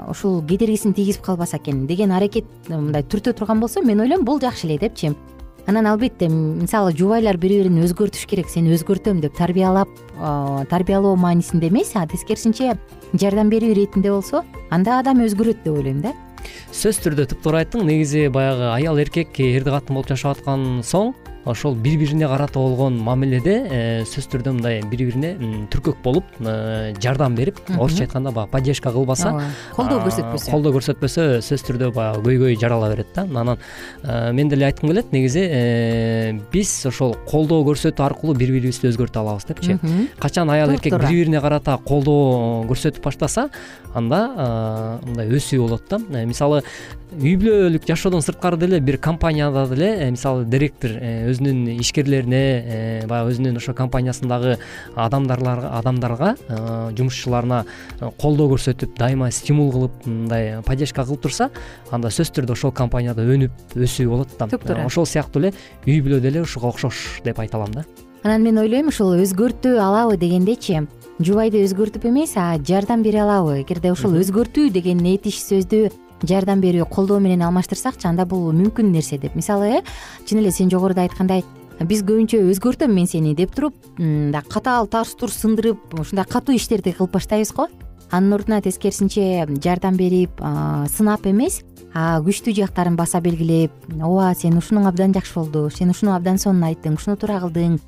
ушул 0.08 0.42
кедергисин 0.48 0.94
тийгизип 0.94 1.22
калбаса 1.22 1.58
экен 1.58 1.88
деген 1.88 2.12
аракет 2.12 2.46
мындай 2.70 3.04
түртө 3.04 3.34
турган 3.34 3.60
болсо 3.60 3.82
мен 3.82 4.00
ойлойм 4.00 4.24
бул 4.24 4.40
жакшы 4.40 4.68
эле 4.68 4.78
депчи 4.78 5.12
анан 5.68 5.88
албетте 5.90 6.28
мисалы 6.30 6.94
жубайлар 6.96 7.38
бири 7.38 7.64
бирин 7.64 7.82
өзгөртүш 7.84 8.28
керек 8.30 8.50
сени 8.50 8.74
өзгөртөм 8.76 9.22
деп 9.24 9.36
тарбиялап 9.38 9.90
тарбиялоо 10.70 11.16
маанисинде 11.16 11.70
эмес 11.70 11.96
а 11.96 12.06
тескерисинче 12.08 12.76
жардам 13.14 13.50
берүү 13.50 13.74
иретинде 13.74 14.12
болсо 14.14 14.44
анда 14.70 15.00
адам 15.00 15.26
өзгөрөт 15.26 15.64
деп 15.66 15.74
ойлойм 15.74 16.02
да. 16.06 16.14
Сөзсүз 16.70 17.02
түрдө 17.02 17.26
туптуура 17.32 17.64
айттың 17.64 17.86
негизи 17.88 18.28
баягы 18.30 18.70
аял 18.76 19.00
эркек 19.02 19.40
эрди 19.40 19.74
катын 19.74 19.98
болуп 19.98 20.12
жашап 20.12 20.38
аткан 20.38 20.84
соң 20.86 21.16
ошол 21.46 21.76
бири 21.76 21.98
бирине 21.98 22.28
карата 22.28 22.60
болгон 22.60 22.98
мамиледе 23.04 23.56
э, 23.70 24.04
сөзсүз 24.10 24.30
түрдө 24.34 24.54
мындай 24.58 24.82
бири 24.90 25.06
бирине 25.10 25.34
түркөк 25.74 26.02
болуп 26.04 26.26
э, 26.40 26.94
жардам 27.02 27.36
берип 27.38 27.60
орусча 27.78 28.06
айтканда 28.06 28.32
баягы 28.32 28.52
поддержка 28.52 28.92
кылбаса 28.92 29.30
ооба 29.30 29.52
колдоо 29.76 30.00
көрсөтпөсө. 30.08 30.52
колдоо 30.52 30.74
көрсөтпөсө 30.78 31.28
сөзсүз 31.46 31.66
түрдө 31.70 31.92
баягы 31.96 32.24
көйгөй 32.26 32.60
жарала 32.62 32.90
берет 32.90 33.14
да. 33.16 33.28
Анан 33.30 33.60
э, 34.04 34.32
мен 34.34 34.50
деле 34.50 34.66
айткым 34.66 34.90
келет 34.90 35.14
негизи 35.14 35.46
биз 36.52 36.74
ошол 36.90 37.16
колдоо 37.30 37.62
көрсөтүү 37.70 38.06
аркылуу 38.10 38.36
бири 38.36 38.58
бирибизди 38.58 38.90
өзгөртө 38.90 39.22
алабыз 39.22 39.46
депчи. 39.46 39.78
Качан 40.20 40.50
аял 40.50 40.74
эркек 40.74 40.98
бири 40.98 41.22
бирине 41.22 41.42
карата 41.42 41.78
колдоо 41.86 42.66
көрсөтүп 42.72 43.06
баштаса 43.06 43.50
анда 43.94 45.00
мындай 45.06 45.30
өсүү 45.30 45.62
болот 45.62 45.90
да. 45.90 46.26
Мисалы 46.26 46.64
үй 47.16 47.36
бүлөлүк 47.40 47.86
жашоодон 47.88 48.24
сырткары 48.26 48.58
деле 48.60 48.80
бир 48.84 48.98
компанияда 48.98 49.66
деле 49.70 50.10
мисалы 50.12 50.46
директор 50.46 50.92
өзүнүн 51.36 51.76
ишкерлерине 51.80 52.42
э, 52.42 53.08
баягы 53.08 53.34
өзүнүн 53.34 53.60
ошо 53.60 53.76
компаниясындагы 53.78 54.58
адамдарга 54.96 56.36
э, 56.48 56.58
жумушчуларына 56.98 57.64
э, 57.66 58.10
колдоо 58.22 58.50
көрсөтүп 58.56 58.96
дайыма 58.98 59.30
стимул 59.32 59.72
кылып 59.74 60.08
мындай 60.08 60.62
поддержка 60.66 61.06
кылып 61.06 61.26
турса 61.28 61.50
анда 61.92 62.10
сөзсүз 62.10 62.34
түрдө 62.40 62.56
ошол 62.56 62.74
компанияда 62.76 63.26
өнүп 63.26 63.76
өсүү 63.76 64.10
болот 64.10 64.36
да. 64.40 64.48
Туптуура 64.48 64.88
ошол 64.88 65.06
сыяктуу 65.10 65.44
эле 65.44 65.54
үй 65.86 66.02
бүлө 66.02 66.22
деле 66.24 66.46
ушуга 66.46 66.72
окшош 66.72 67.22
деп 67.26 67.40
айта 67.40 67.60
алам 67.60 67.74
да. 67.76 67.86
Анан 68.24 68.42
мен 68.42 68.58
ойлойм 68.58 68.88
ушул 68.90 69.14
өзгөртө 69.20 69.76
алабы 69.78 70.18
дегендечи 70.18 70.86
жубайды 71.20 71.62
өзгөртүп 71.66 72.08
эмес 72.10 72.34
а 72.36 72.56
жардам 72.58 73.04
бере 73.06 73.22
алабы. 73.22 73.62
Эгерде 73.62 73.92
ошол 73.94 74.18
өзгөртүү 74.20 74.72
деген 74.74 75.06
этиш 75.06 75.38
сөздү 75.44 75.92
жардам 76.28 76.62
берүү 76.62 76.88
колдоо 76.90 77.20
менен 77.20 77.42
алмаштырсакчы 77.48 78.08
анда 78.08 78.26
бул 78.26 78.52
мүмкүн 78.54 78.92
нерсе 78.92 79.18
деп. 79.18 79.36
Мисалы 79.36 79.80
э 79.80 79.84
чын 80.26 80.40
эле 80.40 80.52
сен 80.52 80.70
жогоруда 80.70 81.02
айткандай 81.02 81.44
биз 81.82 82.04
көбүнчө 82.04 82.40
өзгөртөм 82.52 82.94
мен 82.94 83.08
сени 83.08 83.36
деп 83.36 83.56
туруп 83.56 83.76
мындай 83.98 84.42
катаал 84.48 84.88
тарс 84.88 85.16
турс 85.16 85.36
сындырып 85.44 86.00
ушундай 86.00 86.26
катуу 86.26 86.56
иштерди 86.56 86.92
кылып 86.92 87.12
баштайбыз 87.12 87.54
го. 87.54 87.68
Анын 88.12 88.34
ордуна 88.34 88.62
тескерисинче 88.62 89.48
жардам 89.64 89.98
берип 89.98 90.40
сынап 90.94 91.26
эмес 91.26 91.64
күчтүү 91.96 92.54
жактарын 92.56 92.96
баса 92.96 93.22
белгилеп 93.22 93.72
ооба 94.00 94.34
сен 94.36 94.58
ушунуң 94.60 94.88
абдан 94.88 95.14
жакшы 95.16 95.34
болду 95.36 95.70
сен 95.70 95.90
ушуну 95.90 96.14
абдан 96.16 96.38
сонун 96.38 96.64
айттың 96.68 97.00
ушуну 97.00 97.16
туура 97.18 97.40
кылдың 97.40 97.80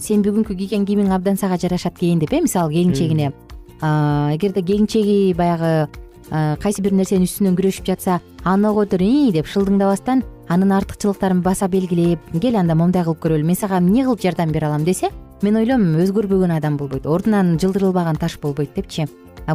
сен 0.00 0.22
бүгүнкү 0.24 0.56
кийген 0.56 0.86
кийимиң 0.88 1.12
абдан 1.12 1.36
сага 1.36 1.58
жарашат 1.58 1.96
экен 2.00 2.18
деп 2.18 2.32
э 2.32 2.40
мисалы 2.40 2.72
келинчегине. 2.72 3.32
Эгерде 3.80 4.62
келинчеги 4.62 5.34
баягы 5.34 5.88
кайсы 6.30 6.82
бир 6.82 6.94
нерсенин 6.94 7.26
үстүнөн 7.26 7.56
күрөшүп 7.58 7.86
жатса 7.90 8.20
аны 8.44 8.72
котур 8.74 9.02
ии 9.02 9.32
деп 9.34 9.48
шылдыңдабастан 9.50 10.22
анын 10.48 10.72
артыкчылыктарын 10.78 11.42
баса 11.42 11.68
белгилеп 11.68 12.20
кел 12.40 12.56
анда 12.56 12.74
моундай 12.74 13.04
кылып 13.04 13.24
көрөлү 13.24 13.46
мен 13.46 13.58
сага 13.58 13.78
эмне 13.78 14.04
кылып 14.04 14.22
жардам 14.22 14.52
бере 14.52 14.66
алам? 14.66 14.84
десе 14.84 15.10
мен 15.42 15.56
ойлойм 15.56 15.96
өзгөрбөгөн 16.04 16.56
адам 16.56 16.76
болбойт 16.76 17.06
ордунан 17.06 17.58
жылдырылбаган 17.58 18.16
таш 18.16 18.38
болбойт 18.38 18.74
депчи 18.74 19.06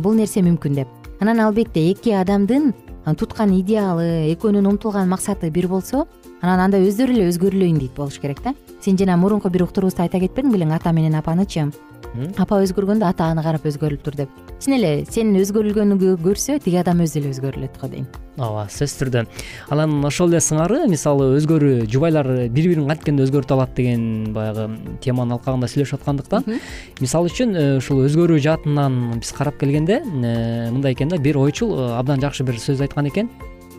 бул 0.01 0.13
нерсе 0.13 0.41
мүмкүн 0.44 0.75
деп. 0.75 0.88
Анан 1.22 1.39
албетте 1.39 1.79
эки 1.91 2.12
адамдын 2.12 2.74
туткан 3.13 3.53
идеалы 3.60 4.34
экөөнүн 4.34 4.67
умтулган 4.67 5.10
максаты 5.10 5.51
бир 5.51 5.67
болсо 5.67 6.08
анан 6.42 6.68
анда 6.68 6.80
өздөрү 6.84 7.15
эле 7.15 7.30
өзгөрүлөйүн 7.32 7.80
дейт 7.80 7.96
болуш 7.98 8.20
керек 8.20 8.44
да. 8.44 8.56
Сен 8.82 8.98
жана 8.98 9.18
мурунку 9.18 9.50
бир 9.50 9.65
уктуруубузда 9.65 10.06
айта 10.06 10.20
кетпедиң 10.20 10.54
белең 10.54 10.75
ата 10.75 10.92
менен 10.94 11.15
апанычы 11.20 11.70
апа 12.39 12.60
өзгөргөндө 12.63 13.08
ата 13.08 13.30
аны 13.32 13.44
карап 13.44 13.65
өзгөрүлүптүр 13.68 14.15
деп. 14.15 14.36
Чын 14.63 14.77
эле 14.77 14.92
сенин 15.10 15.36
өзгөрүлгөнүңдү 15.42 16.15
көрсө 16.24 16.60
тиги 16.63 16.80
адам 16.80 17.01
өзү 17.04 17.20
эле 17.20 17.32
өзгөрүлөт 17.34 17.80
го 17.82 17.89
дейм. 17.92 18.06
Ооба 18.39 18.65
сөзсүз 18.72 19.01
түрдө. 19.01 19.24
Анан 19.72 19.98
ошол 20.08 20.32
эле 20.32 20.39
сыңары 20.44 20.86
мисалы 20.92 21.27
өзгөрүү 21.39 21.88
жубайлар 21.92 22.30
бири 22.51 22.72
бирин 22.72 22.88
кантипкенде 22.88 23.25
өзгөртө 23.27 23.56
алат 23.58 23.75
деген 23.75 24.32
баягы 24.36 24.68
теманын 25.04 25.38
алкагында 25.38 25.69
сүйлөшүп 25.71 26.02
аткандыктан 26.02 26.60
мисалы 27.04 27.32
үчүн 27.32 27.56
э, 27.56 27.65
ушул 27.80 28.04
өзгөрүү 28.06 28.39
жаатынан 28.48 29.19
биз 29.19 29.32
карап 29.36 29.60
келгенде 29.60 30.02
э, 30.04 30.71
мындай 30.71 30.95
экен 30.95 31.12
да 31.12 31.19
бир 31.19 31.39
ойчул 31.39 31.76
э, 31.76 31.91
абдан 32.00 32.24
жакшы 32.24 32.48
бир 32.48 32.60
сөз 32.60 32.84
айткан 32.84 33.12
экен 33.12 33.32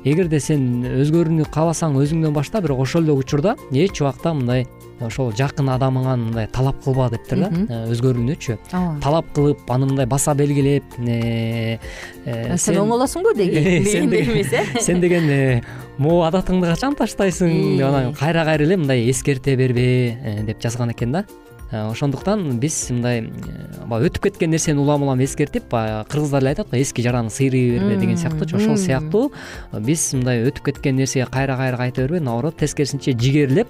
эгерде 0.07 0.39
сен 0.43 0.85
өзгөрүүнү 0.87 1.49
кааласаң 1.51 1.97
өзүңдөн 1.99 2.35
башта 2.37 2.61
бирок 2.63 2.85
ошол 2.85 3.07
эле 3.09 3.17
учурда 3.19 3.57
эч 3.75 4.01
убакта 4.03 4.33
мындай 4.37 4.67
ошол 5.03 5.33
жакын 5.37 5.69
адамыңан 5.75 6.29
мындай 6.29 6.47
талап 6.53 6.79
кылба 6.85 7.09
дептир 7.13 7.43
да 7.43 7.49
э, 7.51 7.81
өзгөрүүнүчү. 7.93 8.57
Ооба. 8.71 9.01
Талап 9.05 9.33
кылып 9.37 9.73
аны 9.73 9.89
мындай 9.91 10.07
баса 10.09 10.35
белгилеп 10.39 10.97
э, 11.03 11.79
э, 12.25 12.57
сен 12.57 12.79
оңолосуңбу 12.85 13.35
дегендей 13.37 14.25
эмес 14.31 14.53
э 14.53 14.65
сен 14.81 15.01
деген 15.05 15.29
могу 15.99 16.23
адатыңды 16.29 16.71
качан 16.71 16.97
таштайсың? 16.97 17.53
Деп 17.77 17.89
анан 17.91 18.15
кайра 18.15 18.47
кайра 18.49 18.65
эле 18.65 18.77
мындай 18.77 19.11
эскерте 19.11 19.57
бербе 19.57 20.17
деп 20.47 20.63
жазган 20.63 20.95
экен 20.95 21.13
да 21.13 21.27
ошондуктан 21.73 22.59
биз 22.61 22.77
мындай 22.91 23.25
баягы 23.87 24.11
өтүп 24.11 24.29
кеткен 24.29 24.51
нерсени 24.55 24.79
улам 24.79 25.03
улам 25.03 25.23
эскертип 25.25 25.69
баягы 25.71 26.09
кыргыздар 26.11 26.43
эле 26.43 26.55
айтат 26.55 26.71
го 26.71 26.77
эски 26.77 27.03
жараны 27.03 27.31
сыйрый 27.31 27.79
берме 27.79 27.97
деген 27.97 28.17
сыяктуучу 28.17 28.57
ошол 28.57 28.77
сыяктуу. 28.77 29.33
Биз 29.73 30.13
мындай 30.15 30.45
өтүп 30.47 30.71
кеткен 30.71 30.97
нерсеге 30.97 31.27
кайра 31.27 31.57
кайра 31.57 31.77
кайта 31.77 32.03
бербей 32.03 32.21
наоборот 32.21 32.57
тескерисинче 32.57 33.13
жигерлеп 33.19 33.69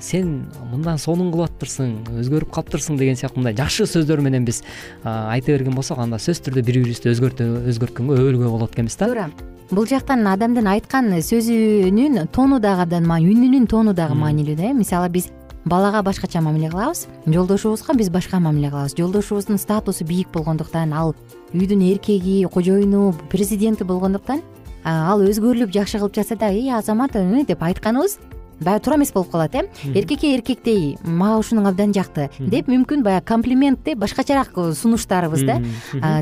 сен 0.00 0.46
мындан 0.70 0.96
сонун 0.98 1.32
кылып 1.32 1.50
атыптырсың 1.50 1.90
өзгөрүп 2.22 2.54
калыптырсың 2.54 2.96
деген 2.96 3.18
сыяктуу 3.20 3.42
мындай 3.42 3.56
жакшы 3.58 3.84
сөздөр 3.90 4.22
менен 4.24 4.46
биз 4.46 4.62
айта 5.04 5.52
берген 5.52 5.74
болсок 5.76 5.98
анда 6.00 6.16
сөзсүз 6.16 6.46
түрдө 6.46 6.64
бири 6.64 6.86
бирибизди 6.86 7.12
өзгөрткөнгө 7.12 8.16
өбөлгө 8.16 8.48
болот 8.48 8.72
экенбиз 8.72 8.96
да. 8.96 9.10
Туура. 9.10 9.28
Бул 9.70 9.86
жактан 9.90 10.22
адамдын 10.30 10.68
айткан 10.70 11.10
сөзүнүн 11.20 12.28
тону 12.32 12.60
дагы 12.62 12.86
абдан 12.86 13.10
үнүнүн 13.10 13.66
тону 13.66 13.92
дагы 13.98 14.14
маанилүү 14.14 14.54
да 14.56 14.70
э. 14.70 14.72
Мисалы 14.72 15.10
биз 15.10 15.26
балага 15.66 16.02
башкача 16.02 16.40
мамиле 16.40 16.70
кылабыз. 16.70 17.06
Жолдошубузга 17.26 17.94
биз 17.94 18.08
башка 18.10 18.40
мамиле 18.40 18.70
кылабыз. 18.70 18.94
Жолдошубуздун 18.96 19.58
статусу 19.58 20.04
бийик 20.04 20.30
болгондуктан 20.32 20.94
ал 20.94 21.14
үйдүн 21.52 21.82
эркеги 21.92 22.46
кожоюну 22.46 23.12
президенти 23.30 23.84
болгондуктан 23.84 24.42
ал 24.84 25.20
өзгөрүлүп 25.20 25.74
жакшы 25.74 25.98
кылып 25.98 26.14
жатса 26.14 26.36
да 26.36 26.50
эй 26.54 26.70
азамат 26.70 27.12
деп 27.12 27.62
айтканыбыз 27.62 28.18
баягы 28.60 28.84
туура 28.84 28.96
эмес 28.96 29.12
болуп 29.12 29.30
калат 29.30 29.54
э? 29.54 29.68
Эркекке 29.94 30.34
эркектей 30.36 30.96
мага 31.04 31.40
ушунуң 31.40 31.68
абдан 31.68 31.92
жакты 31.92 32.30
деп 32.38 32.68
мүмкүн 32.68 33.02
баягы 33.02 33.26
комплиментти 33.26 33.94
башкачараак 33.94 34.54
сунуштарыбыз 34.54 35.42
да. 35.44 35.60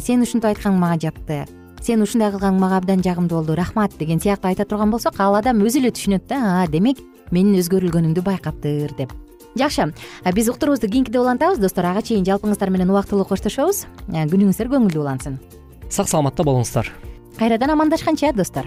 Сен 0.00 0.22
ушинтип 0.22 0.50
айткаң 0.50 0.78
мага 0.78 0.98
жакты 1.06 1.44
сен 1.84 2.02
ушундай 2.02 2.32
кылгаң 2.32 2.58
мага 2.58 2.80
абдан 2.80 3.02
жагымдуу 3.04 3.42
болду 3.42 3.54
рахмат 3.54 3.92
деген 3.98 4.20
сыяктуу 4.20 4.48
айта 4.48 4.64
турган 4.64 4.90
болсок 4.90 5.20
ал 5.20 5.36
адам 5.36 5.60
өзү 5.60 5.82
эле 5.82 5.92
түшүнөт 5.92 6.26
да 6.30 6.64
демек 6.72 7.02
менин 7.30 7.60
өзгөрүлгөнүмдү 7.60 8.24
байкаптыр 8.24 8.96
деп 8.96 9.12
жакшы. 9.58 9.92
Биз 10.34 10.48
уктуруубузду 10.48 10.88
кийинкиде 10.88 11.20
улантабыз. 11.20 11.58
Достор 11.58 11.86
ага 11.86 12.02
чейин 12.02 12.24
жалпыңыздар 12.24 12.70
менен 12.70 12.90
убактылуу 12.90 13.26
коштошобуз. 13.28 13.86
Күнүңүздөр 14.08 14.72
көңүлдүү 14.72 15.02
улансын. 15.02 15.38
Сак 15.90 16.08
саламатта 16.08 16.46
болуңуздар. 16.46 16.90
Кайрадан 17.38 17.74
амандашканча 17.74 18.32
достор 18.32 18.66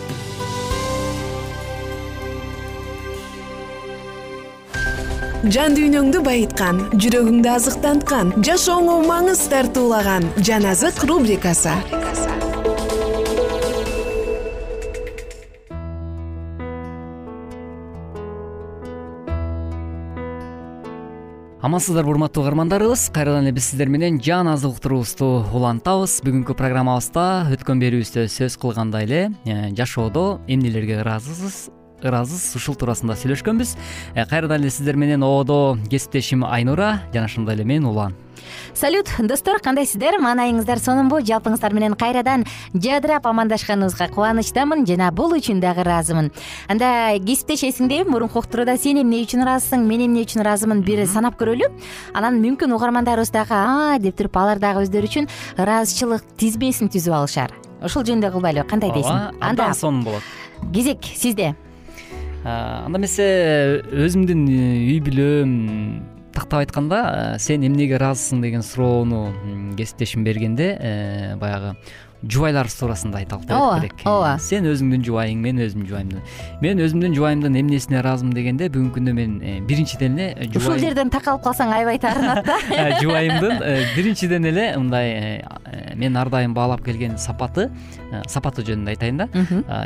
жан 5.49 5.73
дүйнөңдү 5.73 6.19
байыткан 6.21 6.83
жүрөгүңдү 7.01 7.49
азыктанткан 7.49 8.27
жашооңо 8.45 8.99
маңыз 9.07 9.41
тартуулаган 9.49 10.27
жан 10.45 10.67
азык 10.69 11.01
рубрикасы. 11.09 11.73
Амансыздарбы 21.61 22.09
урматтуу 22.09 22.43
угармандарыбыз. 22.43 23.09
Кайрадан 23.13 23.45
эле 23.45 23.51
биз 23.57 23.71
сиздер 23.71 23.89
менен 23.89 24.21
жан 24.21 24.47
азык 24.49 24.77
уктуруубузду 24.77 25.45
улантабыз. 25.53 26.19
Бүгүнкү 26.25 26.53
программабызда 26.57 27.27
өткөн 27.53 27.81
берүүбүздө 27.81 28.29
сөз 28.29 28.61
кылгандай 28.61 29.09
эле 29.09 29.21
э, 29.45 29.69
жашоодо 29.73 30.41
эмнелерге 30.47 31.01
ыраазысыз 31.01 31.69
ыраазысыз 32.03 32.55
ушул 32.57 32.75
туурасында 32.75 33.15
сүйлөшкөнбүз. 33.19 33.75
Э, 34.15 34.25
кайрадан 34.25 34.61
эле 34.61 34.69
сиздер 34.69 34.95
менен 34.95 35.23
ободо 35.23 35.77
кесиптешим 35.89 36.45
айнура 36.45 37.01
жана 37.13 37.25
ошондой 37.25 37.55
эле 37.55 37.63
мен 37.63 37.85
улан. 37.85 38.15
Салют 38.73 39.07
достор 39.19 39.59
кандайсыздар 39.59 40.17
маанайыңыздар 40.21 40.79
сонунбу 40.81 41.19
жалпыңыздар 41.21 41.73
менен 41.75 41.95
кайрадан 41.99 42.45
жадырап 42.73 43.27
амандашканыбызга 43.27 44.07
кубанычтамын 44.15 44.85
жана 44.87 45.11
бул 45.11 45.35
үчүн 45.35 45.61
дагы 45.61 45.83
ыраазымын. 45.83 46.31
Анда 46.71 47.19
кесиптешесиң 47.19 47.89
дейм 47.91 48.11
мурунку 48.11 48.41
уктурууда 48.41 48.77
сен 48.81 49.01
эмне 49.01 49.21
үчүн 49.25 49.45
ыраазысың 49.45 49.85
мен 49.87 50.05
эмне 50.07 50.25
үчүн 50.25 50.43
ыраазымын 50.45 50.83
бир 50.87 51.03
санап 51.07 51.39
көрөлү. 51.41 51.69
Анан 52.13 52.39
мүмкүн 52.41 52.73
угармандарыбыз 52.75 53.33
дагы 53.33 53.57
а 53.57 53.97
деп 53.99 54.17
туруп 54.17 54.37
алар 54.37 54.59
дагы 54.59 54.85
өздөрү 54.85 55.11
үчүн 55.11 55.29
ыраазычылык 55.57 56.37
тизмесин 56.37 56.89
түзүп 56.89 57.17
алышар. 57.17 57.53
Ушул 57.83 58.05
жөнүндө 58.07 58.31
кылбайлыбы 58.33 58.69
кандай 58.69 58.93
дейсиң? 58.95 59.35
Абдан 59.41 59.75
сонун 59.75 60.05
болот. 60.05 60.23
Кезек 60.73 61.05
сизде 61.17 61.55
анда 62.43 62.97
эмесе 62.97 63.27
өзүмдүн 63.93 64.47
үй 64.49 64.97
бүлөм 65.05 65.51
тактап 66.33 66.61
айтканда 66.61 67.01
э, 67.35 67.39
сен 67.39 67.65
эмнеге 67.67 67.97
ыраазысың 67.99 68.41
деген 68.41 68.63
суроону 68.65 69.29
кесиптешим 69.77 70.23
бергенде 70.23 70.71
э, 70.79 71.35
баягы 71.37 71.75
жубайларыбыз 72.21 72.75
туурасында 72.79 73.21
айталык 73.21 73.49
ооба 73.49 73.79
керек. 73.81 74.03
ооба. 74.05 74.35
Сен 74.39 74.67
өзүңдүн 74.69 75.05
жубайың 75.07 75.41
мен 75.41 75.61
өзүмдүн 75.65 75.87
жубайымдын 75.89 76.21
мен 76.61 76.81
өзүмдүн 76.85 77.15
жубайымдын 77.17 77.57
эмнесине 77.61 77.99
ыраазымын 78.01 78.35
дегенде 78.35 78.69
бүгүнкү 78.69 78.99
күндө 78.99 79.13
мен 79.17 79.39
э, 79.41 79.55
биринчиден 79.65 80.19
эле 80.19 80.49
ушул 80.59 80.77
жерден 80.81 81.09
такалып 81.13 81.43
калсаң 81.47 81.73
аябай 81.73 81.97
таарынат 82.01 82.45
да 82.45 82.57
жубайымдын 83.01 83.63
биринчиден 83.95 84.45
эле 84.51 84.67
мындай 84.77 85.41
мен 85.97 86.17
ар 86.17 86.29
дайым 86.29 86.53
баалап 86.53 86.83
келген 86.85 87.17
сапаты 87.17 87.69
сапаты 88.27 88.65
жөнүндө 88.67 88.93
айтайын 88.93 89.21
да. 89.23 89.27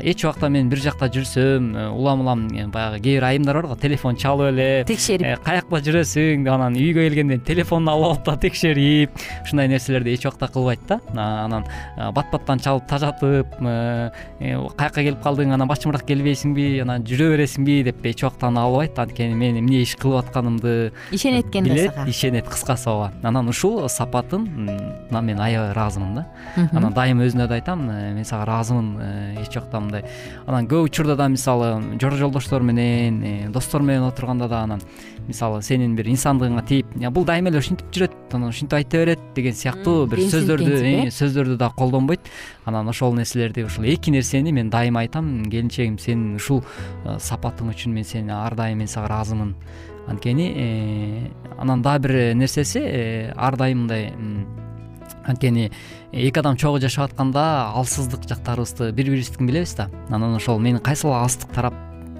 Эч 0.03 0.25
убакта 0.25 0.49
мен 0.49 0.69
бир 0.69 0.81
жакта 0.83 1.07
жүрсөм 1.13 1.71
улам 1.93 2.25
улам 2.25 2.45
баягы 2.73 2.99
кээ 2.99 3.19
бир 3.19 3.27
айымдар 3.29 3.61
барго 3.61 3.77
телефон 3.79 4.17
чалып 4.19 4.51
эле 4.51 4.67
текшерип. 4.87 5.43
каякта 5.45 5.81
жүрөсүң 5.87 6.45
деп 6.45 6.53
анан 6.55 6.75
үйгө 6.79 7.05
келгенде 7.05 7.37
телефонун 7.45 7.93
алып 7.93 8.09
алып 8.09 8.25
да 8.25 8.37
текшерип 8.47 9.13
ушундай 9.43 9.69
нерселерди 9.71 10.15
эч 10.15 10.25
убакта 10.25 10.47
кылбайт 10.47 10.87
да. 10.89 10.99
Анан 11.15 11.65
бат 12.31 12.45
баттан 12.45 12.59
чалып 12.59 12.87
тажатып 12.87 13.55
э, 13.61 14.11
каякка 14.77 15.01
келип 15.01 15.21
калдың 15.23 15.53
анан 15.55 15.67
бачымырак 15.69 16.05
келбейсиңби 16.07 16.81
анан 16.83 17.03
жүрө 17.07 17.31
бересиңби 17.33 17.77
деп 17.87 18.05
эч 18.05 18.23
убакта 18.23 18.47
аны 18.47 18.61
албайт 18.61 18.99
анткени 18.99 19.35
мен 19.35 19.59
эмне 19.59 19.81
иш 19.83 19.95
кылып 19.99 20.25
атканымды 20.25 20.91
ишенет 21.11 21.49
экен 21.49 21.69
да 21.69 21.77
сага 21.77 22.09
ишенет 22.09 22.47
кыскасы 22.47 22.89
ооба. 22.89 23.11
Анан 23.23 23.49
ушул 23.49 23.87
сапатынан 23.89 24.45
мен 25.09 25.39
аябай 25.39 25.71
ыраазымын 25.71 26.15
да. 26.15 26.25
Анан 26.71 26.93
дайыма 26.93 27.25
өзүнө 27.25 27.47
да 27.47 27.55
айтам 27.55 27.89
э, 27.89 28.13
мен 28.13 28.25
сага 28.25 28.45
ыраазымын 28.45 28.95
э, 28.99 29.43
эч 29.43 29.57
убакта 29.57 29.79
мындай. 29.79 30.05
Анан 30.45 30.67
көп 30.67 30.89
учурда 30.89 31.15
да 31.15 31.27
мисалы 31.27 31.97
жора 32.01 32.15
жолдоштор 32.15 32.61
менен 32.61 33.51
достор 33.51 33.81
менен 33.81 34.03
отурганда 34.03 34.47
да 34.47 34.63
анан 34.63 34.81
мисалы 35.27 35.61
сенин 35.65 35.95
бир 35.95 36.07
инсандыгыңа 36.11 36.63
тийип 36.67 36.91
бул 37.13 37.25
дайыма 37.25 37.49
эле 37.51 37.59
ушинтип 37.61 37.87
жүрөт 37.93 38.35
анан 38.35 38.49
ушинтип 38.49 38.77
айта 38.77 39.01
берет 39.01 39.21
деген 39.35 39.53
сыяктуу 39.53 40.05
бир 40.09 40.21
сөздөрдү 40.29 40.75
э? 40.81 41.11
сөздөрдү 41.13 41.57
да 41.57 41.71
колдонбойт. 41.75 42.21
Анан 42.65 42.89
ошол 42.89 43.15
нерселерди 43.15 43.65
ушул 43.65 43.85
эки 43.85 44.09
нерсени 44.09 44.51
мен 44.51 44.69
дайыма 44.69 45.01
айтам. 45.01 45.45
Келинчегим 45.49 45.97
сенин 45.99 46.35
ушул 46.35 46.63
э, 47.05 47.17
сапатың 47.19 47.71
үчүн 47.73 47.93
мен 47.93 48.05
сени 48.05 48.33
ар 48.33 48.55
дайым 48.55 48.83
мен 48.83 48.87
сага 48.87 49.09
ыраазымын 49.09 49.55
анткени 50.07 50.51
э, 50.55 51.31
анан 51.57 51.81
дагы 51.81 52.07
бир 52.07 52.35
нерсеси 52.35 53.31
ар 53.35 53.57
дайым 53.57 53.85
мындай 53.85 54.13
анткени 55.25 55.71
эки 56.11 56.39
адам 56.39 56.57
чогуу 56.57 56.79
жашап 56.79 57.11
атканда 57.11 57.71
алсыздык 57.73 58.27
жактарыбызды 58.29 58.91
бири 58.91 59.09
бирибиздикин 59.09 59.47
билебиз 59.47 59.75
да. 59.75 59.89
Анан 60.09 60.35
ошол 60.35 60.59
мен 60.59 60.79
кайсыл 60.79 61.13
алыстык 61.13 61.51
тарап 61.51 61.73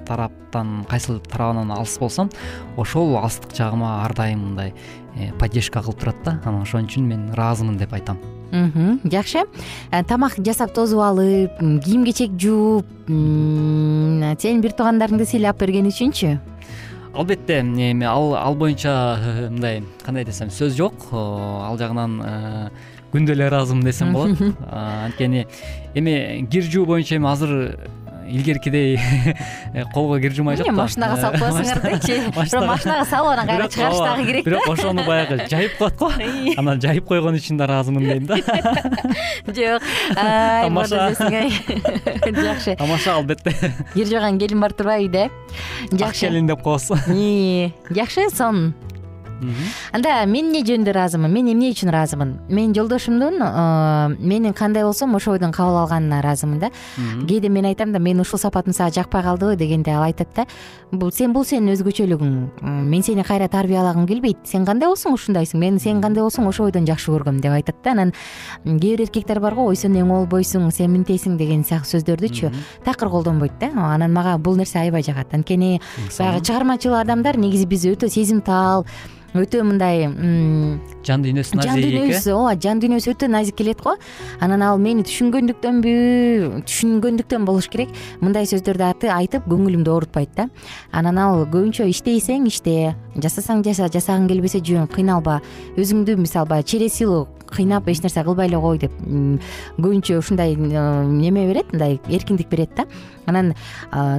тараптан 0.05 0.85
кайсыл 0.89 1.19
тарабынан 1.19 1.71
алыс 1.71 1.97
болсом 1.99 2.29
ошол 2.77 3.17
алыстык 3.17 3.55
жагыма 3.55 4.03
ар 4.03 4.13
дайым 4.13 4.45
мындай 4.49 4.73
э, 5.15 5.31
поддержка 5.39 5.81
кылып 5.81 5.99
турат 5.99 6.23
да. 6.23 6.39
Анан 6.45 6.61
ошон 6.61 6.85
үчүн 6.85 7.07
мен 7.07 7.29
ыраазымын 7.33 7.77
деп 7.77 7.93
айтам. 7.93 8.19
Жакшы. 9.03 9.45
Э, 9.91 10.03
тамак 10.03 10.37
жасап 10.37 10.73
тосуп 10.73 11.01
алып 11.01 11.59
кийим 11.83 12.05
кечек 12.05 12.37
жууп 12.39 12.85
сенин 13.07 14.61
бир 14.61 14.75
туугандарыңды 14.77 15.25
сыйлап 15.25 15.59
берген 15.59 15.89
үчүнчү? 15.89 16.37
Албетте 17.15 17.61
эми 17.61 18.05
ал 18.05 18.55
боюнча 18.55 19.17
э, 19.19 19.49
мындай 19.49 19.83
кандай 20.03 20.25
десем 20.25 20.49
сөз 20.49 20.75
жок. 20.77 21.07
Ал 21.11 21.77
жагынан 21.77 22.19
күндө 23.13 23.35
эле 23.35 23.47
ыраазымын 23.47 23.85
десем 23.85 24.13
болот. 24.13 24.39
Анткени 24.71 25.47
эми 25.95 26.45
кир 26.51 26.63
жуу 26.63 26.85
боюнча 26.85 27.15
эми 27.15 27.31
азыр 27.31 27.77
илгеркидей 28.27 28.99
колго 29.93 30.19
кир 30.19 30.33
жуумай 30.33 30.57
жок 30.57 30.67
да 30.67 30.73
машинага 30.77 31.17
салып 31.21 31.39
коесуңар 31.41 31.81
дечи 31.83 32.17
бирок 32.35 32.65
машинага. 32.67 33.05
салып 33.09 33.31
анан 33.33 33.47
кайра 33.47 33.67
чыгарыш 33.69 33.99
дагы 34.01 34.25
керек 34.29 34.45
да. 34.45 34.49
бирок 34.49 34.69
ошону 34.73 35.05
баягы 35.05 35.39
жайып 35.51 35.77
коет 35.77 35.97
го. 35.99 36.11
Анан 36.57 36.81
жайып 36.81 37.05
койгон 37.09 37.37
үчүн 37.39 37.59
да 37.59 37.67
ыраазымын 37.69 38.03
дейм 38.03 38.25
да. 38.25 38.39
Жок. 39.47 39.81
Тамаша. 40.15 41.11
жакшы. 41.15 42.75
Тамаша 42.75 43.15
албетте. 43.15 43.55
Кир 43.93 44.07
жууган 44.09 44.39
келин 44.39 44.61
бар 44.61 44.73
турбайбы 44.73 45.29
үйдө 45.91 45.97
жакшы. 45.99 46.27
келин 46.27 46.47
деп 46.47 46.61
коебуз 46.65 46.91
жакшы 47.91 48.29
сонун 48.33 48.73
анда 49.93 50.25
мен 50.25 50.49
эмне 50.49 50.63
жөнүндө 50.65 50.91
ыраазымын? 50.93 51.31
Мен 51.31 51.51
эмне 51.51 51.71
үчүн 51.73 51.91
ыраазымын? 51.91 52.31
Мен 52.49 52.73
жолдошумдун 52.75 53.39
э, 53.41 54.15
менин 54.19 54.53
кандай 54.53 54.83
болсом 54.83 55.11
бойдон 55.11 55.51
кабыл 55.51 55.77
алганына 55.83 56.19
ыраазымын 56.19 56.59
да. 56.59 56.71
Кээде 57.27 57.49
мен 57.49 57.65
айтам 57.65 57.91
да 57.91 57.99
менин 57.99 58.21
ушул 58.21 58.39
сапатым 58.39 58.73
сага 58.73 58.91
жакпай 58.91 59.23
калдыбы 59.23 59.55
дегенде 59.55 59.91
ал 59.91 60.03
айтат 60.03 60.29
да 60.35 60.45
бул 60.91 61.11
сен 61.11 61.33
бул 61.33 61.45
сенин 61.45 61.73
өзгөчөлүгүң 61.75 62.63
мен 62.89 63.03
сени 63.03 63.23
кайра 63.23 63.47
тарбиялагым 63.47 64.07
келбейт. 64.07 64.37
Сен 64.45 64.65
кандай 64.65 64.89
болсоң 64.89 65.13
ушундайсың? 65.13 65.59
Мен 65.59 65.79
сен 65.79 66.01
кандай 66.01 66.23
болсоң 66.23 66.47
ошол 66.47 66.69
бойдон 66.69 66.87
жакшы 66.87 67.11
көргөм 67.11 67.41
деп 67.41 67.51
айтат 67.51 67.81
да. 67.83 67.91
Анан 67.91 68.13
кээ 68.65 68.95
бир 68.95 69.05
эркектер 69.05 69.39
барго 69.39 69.65
ой 69.67 69.75
сен 69.75 69.95
эң 69.97 70.11
болбойсуң 70.11 70.69
сен 70.71 70.93
мынтесиң 70.93 71.37
деген 71.37 71.65
сыяктуу 71.67 71.99
сөздөрдүчү 71.99 72.51
такыр 72.85 73.09
колдонбойт 73.09 73.59
да. 73.59 73.71
Анан 73.75 74.13
мага 74.13 74.37
бул 74.37 74.55
нерсе 74.55 74.79
аябай 74.79 75.03
жагат. 75.03 75.33
Анткени 75.33 75.81
баягы 76.17 76.45
чыгармачыл 76.45 76.95
адамдар 77.01 77.37
негизи 77.37 77.67
биз 77.67 77.85
өтө 77.85 78.09
сезимтал 78.09 78.85
өтө 79.35 79.63
мындай 79.67 80.05
жан 81.05 81.23
дүйнөсү 81.25 81.57
назик 81.59 81.69
жан 81.69 81.81
дүйнөбүз 81.83 82.27
ооба 82.31 82.53
жан 82.61 82.81
дүйнөбүз 82.81 83.07
өтө 83.11 83.29
назик 83.31 83.57
келет 83.59 83.81
го. 83.83 83.95
Анан 84.39 84.63
ал 84.63 84.79
мени 84.81 85.03
түшүнгөндүктөнбү 85.07 85.95
түшүнгөндүктөн 86.63 87.47
болуш 87.47 87.67
керек. 87.71 87.91
Мындай 88.23 88.47
сөздөрдү 88.49 89.11
айтып 89.11 89.47
көңүлүмдү 89.51 89.91
оорутпайт 89.91 90.35
да. 90.37 90.49
Анан 90.91 91.19
ал 91.19 91.45
көбүнчө 91.45 91.89
иштесең 91.91 92.47
иште. 92.49 92.95
Жасасаң 93.19 93.63
жаса 93.67 93.91
жасагың 93.91 94.29
келбесе 94.31 94.63
жөн 94.63 94.87
кыйналба. 94.91 95.41
Өзүңдү 95.75 96.17
мисалы 96.19 96.55
баягы 96.55 96.71
через 96.75 96.93
силу 96.93 97.27
кыйнап 97.55 97.87
эч 97.87 98.01
нерсе 98.03 98.23
кылбай 98.23 98.47
эле 98.47 98.59
кой 98.59 98.79
деп 98.79 98.91
көбүнчө 99.77 100.19
ушундай 100.19 100.55
э, 100.55 101.05
неме 101.05 101.47
берет 101.47 101.71
мындай 101.71 101.99
эркиндик 102.07 102.49
берет 102.49 102.75
да. 102.75 102.85
Анан 103.25 103.55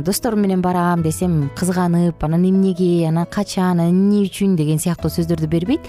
досторум 0.03 0.41
менен 0.41 0.63
барам 0.63 1.03
десем 1.03 1.51
кызганып 1.57 2.25
анан 2.25 2.45
эмнеге 2.45 3.07
анан 3.09 3.27
качан 3.27 3.79
анан 3.79 3.91
эмне 3.91 4.25
үчүн 4.27 4.57
деген 4.57 4.79
сыяктуу 4.79 5.11
сөздөрдү 5.11 5.47
бербейт. 5.47 5.81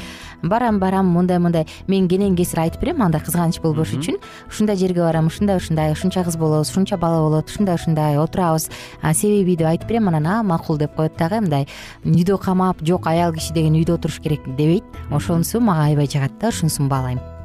Барам 0.43 0.79
барам 0.79 1.07
мындай 1.09 1.39
мындай. 1.39 1.65
Мен 1.87 2.07
кенен 2.07 2.35
кесир 2.35 2.59
айтып 2.59 2.81
берем 2.81 3.01
андай 3.01 3.21
кызганыч 3.21 3.59
болбош 3.61 3.95
үчүн. 3.97 4.19
Ушундай 4.49 4.77
жерге 4.77 5.01
барам 5.01 5.27
ушундай 5.27 5.57
ушундай 5.57 5.91
ушунча 5.93 6.23
кыз 6.23 6.37
болобуз 6.37 6.69
ушунча 6.69 6.97
бала 6.97 7.23
болот 7.27 7.49
ушундай 7.49 7.75
ушундай 7.75 8.19
отурабыз. 8.19 8.69
Себеби 9.13 9.55
деп 9.55 9.67
айтып 9.67 9.89
берем 9.89 10.07
анан 10.09 10.27
а 10.27 10.43
макул 10.43 10.77
деп 10.77 10.93
коет 10.95 11.17
дагы 11.17 11.41
мындай 11.41 11.67
үйдө 12.05 12.37
камап 12.41 12.83
жок 12.85 13.07
аял 13.07 13.33
киши 13.33 13.53
деген 13.53 13.79
үйдө 13.79 13.97
отуруш 13.97 14.21
керек 14.23 14.45
дебейт 14.59 14.83
ошонусу 15.11 15.61
мага 15.61 15.87
аябай 15.89 16.07
жагат 16.11 16.37
да 16.41 16.53
ушунусун 16.53 16.89
баалайм 16.89 17.36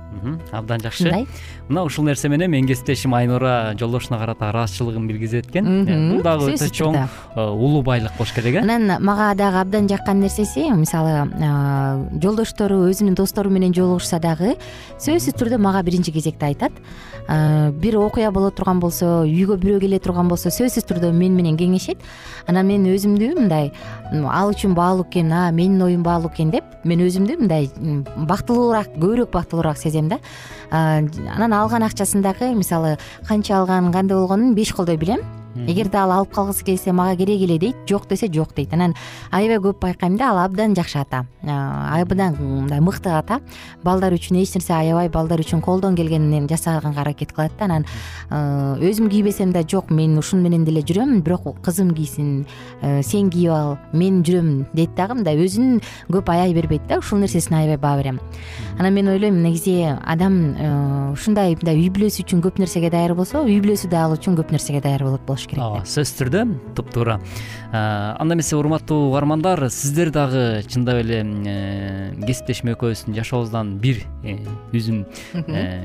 абдан 0.52 0.80
жакшы. 0.80 1.26
Мына 1.68 1.84
ушул 1.84 2.04
нерсе 2.04 2.28
менен 2.28 2.50
менин 2.50 2.68
кесиптешим 2.68 3.14
айнура 3.14 3.74
жолдошуна 3.78 4.18
карата 4.18 4.50
ыраазычылыгын 4.50 5.06
билгизип 5.08 5.46
өткөн 5.46 5.68
бул 6.12 6.22
дагы 6.24 6.52
өтө 6.52 6.68
чоң 6.74 6.98
э, 6.98 7.06
улуу 7.36 7.82
байлык 7.86 8.14
болуш 8.18 8.34
керек 8.36 8.56
э 8.56 8.62
анан 8.62 8.98
мага 9.02 9.32
дагы 9.38 9.60
абдан 9.62 9.88
жаккан 9.88 10.20
нерсеси 10.20 10.68
мисалы 10.70 11.28
жолдоштору 12.22 12.82
өзүнүн 12.90 13.16
достору 13.18 13.50
менен 13.50 13.74
жолугушса 13.74 14.20
дагы 14.22 14.56
сөзсүз 14.98 15.36
түрдө 15.38 15.58
мага 15.58 15.82
биринчи 15.82 16.12
кезекте 16.12 16.46
айтат 16.46 16.72
бир 17.28 17.96
окуя 17.98 18.30
боло 18.30 18.50
турган 18.50 18.80
болсо 18.80 19.22
үйгө 19.26 19.56
бирөө 19.62 19.80
келе 19.80 19.98
турган 20.02 20.28
болсо 20.28 20.50
сөзсүз 20.50 20.86
түрдө 20.88 21.12
мен 21.12 21.36
менен 21.36 21.56
кеңешет. 21.56 21.98
Анан 22.46 22.66
мен 22.66 22.86
өзүмдү 22.90 23.34
мындай 23.38 23.72
ал 24.12 24.52
үчүн 24.52 24.74
баалуу 24.74 25.06
экен 25.06 25.32
а 25.32 25.50
менин 25.50 25.82
оюм 25.82 26.02
баалуу 26.02 26.30
экен 26.32 26.50
деп 26.50 26.64
мен 26.84 27.00
өзүмдү 27.04 27.38
мындай 27.40 27.70
бактылуураак 28.16 28.96
көбүрөөк 28.96 29.30
бактылуураак 29.32 29.78
сезем 29.78 30.08
да. 30.08 30.18
Анан 30.70 31.52
алган 31.52 31.82
акчасын 31.82 32.22
дагы 32.22 32.54
мисалы 32.54 32.98
канча 33.28 33.60
алган 33.60 33.92
кандай 33.92 34.16
болгонун 34.16 34.54
беш 34.54 34.72
колдой 34.72 34.96
билем 34.96 35.20
эгерде 35.54 35.98
ал 35.98 36.12
алып 36.12 36.32
калгысы 36.32 36.64
келсе 36.64 36.92
мага 36.92 37.16
керек 37.16 37.42
эле 37.42 37.58
дейт. 37.58 37.76
Жок 37.88 38.08
десе 38.08 38.28
жок 38.32 38.54
дейт. 38.54 38.72
Анан 38.72 38.94
аябай 39.30 39.58
көп 39.58 39.80
байкайм 39.80 40.16
да 40.16 40.30
ал 40.30 40.38
абдан 40.44 40.74
жакшы 40.74 41.00
ата. 41.00 41.24
Абдан 41.42 42.36
мындай 42.38 42.80
мыкты 42.80 43.10
ата. 43.10 43.40
Балдар 43.84 44.12
үчүн 44.12 44.40
эч 44.42 44.54
нерсе 44.54 44.72
аябай 44.74 45.08
балдар 45.08 45.40
үчүн 45.40 45.60
колдон 45.60 45.96
келгенин 45.96 46.48
жасаганга 46.48 47.00
аракет 47.00 47.32
кылат 47.32 47.52
да. 47.58 47.64
Анан 47.64 47.86
өзүм 48.80 49.10
кийбесем 49.10 49.52
да 49.52 49.62
жок 49.62 49.90
мен 49.90 50.18
ушуну 50.18 50.42
менен 50.42 50.64
деле 50.64 50.80
жүрөм. 50.80 51.20
Бирок 51.22 51.60
кызым 51.62 51.94
кийсин 51.94 52.46
э, 52.80 53.02
сен 53.02 53.30
кийип 53.30 53.52
ал 53.52 53.78
мен 53.92 54.22
жүрөм 54.22 54.66
дейт 54.72 54.94
дагы. 54.96 55.14
Мындай 55.14 55.36
өзүн 55.36 55.82
көп 56.08 56.30
аяй 56.32 56.54
бербейт 56.54 56.86
да 56.88 56.98
ушул 56.98 57.18
нерсесине 57.18 57.58
аябай 57.58 57.76
баа 57.76 57.96
берем. 57.96 58.20
Анан 58.78 58.94
мен 58.94 59.08
ойлойм 59.08 59.42
негизи 59.42 59.96
адам 60.04 60.54
э, 60.56 61.12
ушундай 61.12 61.56
мындай 61.56 61.76
үй 61.76 61.90
бүлөсү 61.92 62.24
үчүн 62.24 62.42
көп 62.44 62.58
нерсеге 62.62 62.90
даяр 62.90 63.14
болсо 63.14 63.42
үй 63.44 63.60
бүлөсү 63.62 63.90
да 63.92 64.06
ал 64.06 64.16
үчүн 64.16 64.36
көп 64.38 64.52
нерсеге 64.54 64.80
даяр 64.80 65.04
болот 65.04 65.24
болуш 65.26 65.41
керек 65.50 65.64
ооба 65.64 65.82
сөзсүз 65.88 66.18
түрдө 66.20 66.42
туптуура 66.78 67.18
анда 67.72 68.36
эмесе 68.36 68.56
урматтуу 68.58 69.08
угармандар 69.10 69.68
сиздер 69.70 70.12
дагы 70.14 70.62
чындап 70.68 71.02
эле 71.02 71.22
э, 71.22 72.12
кесиптешим 72.26 72.72
экөөбүздүн 72.74 73.16
жашообуздан 73.18 73.76
бир 73.82 74.02
үзүм 74.72 75.04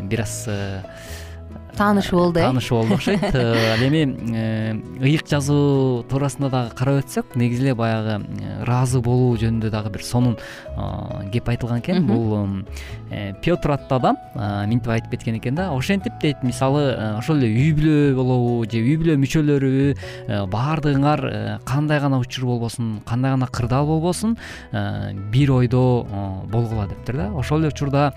бир 0.09 0.25
аз 0.25 0.39
таанышуу 1.77 2.19
болду 2.19 2.39
э? 2.39 2.43
Таанышуу 2.43 2.79
болду 2.79 2.95
окшойт 2.95 3.23
ал 3.35 3.83
эми 3.85 4.01
э, 4.33 4.73
ыйык 5.01 5.27
жазуу 5.29 6.03
туурасында 6.09 6.49
дагы 6.49 6.75
карап 6.75 7.03
өтсөк 7.03 7.35
негизи 7.35 7.67
эле 7.67 7.75
баягы 7.75 8.17
э, 8.23 8.63
ыраазы 8.63 9.01
болуу 9.01 9.37
жөнүндө 9.37 9.69
дагы 9.73 9.91
бир 9.93 10.03
сонун 10.03 10.37
кеп 11.33 11.49
айтылган 11.49 11.81
экен. 11.81 12.05
Бул 12.07 12.63
э, 13.11 13.33
петр 13.43 13.75
аттуу 13.75 13.97
адам 13.99 14.17
минтип 14.69 14.89
айтып 14.93 15.11
кеткен 15.15 15.37
экен 15.39 15.55
да. 15.55 15.69
Ошентип 15.75 16.13
дейт 16.21 16.43
мисалы 16.43 16.89
ошол 17.17 17.41
эле 17.41 17.51
үй 17.51 17.73
бүлө 17.77 18.15
болобу 18.17 18.65
же 18.65 18.81
үй 18.81 18.97
бүлө 18.97 19.17
мүчөлөрүбү 19.21 20.47
баардыгыңар 20.53 21.61
кандай 21.67 22.01
гана 22.01 22.19
учур 22.23 22.49
болбосун 22.49 23.01
кандай 23.05 23.31
гана 23.35 23.47
кырдаал 23.47 23.85
болбосун 23.87 24.37
бир 25.31 25.51
ойдо 25.51 26.07
болгула 26.51 26.87
дептир 26.87 27.21
да. 27.23 27.31
Ошол 27.33 27.61
эле 27.61 27.73
учурда 27.73 28.11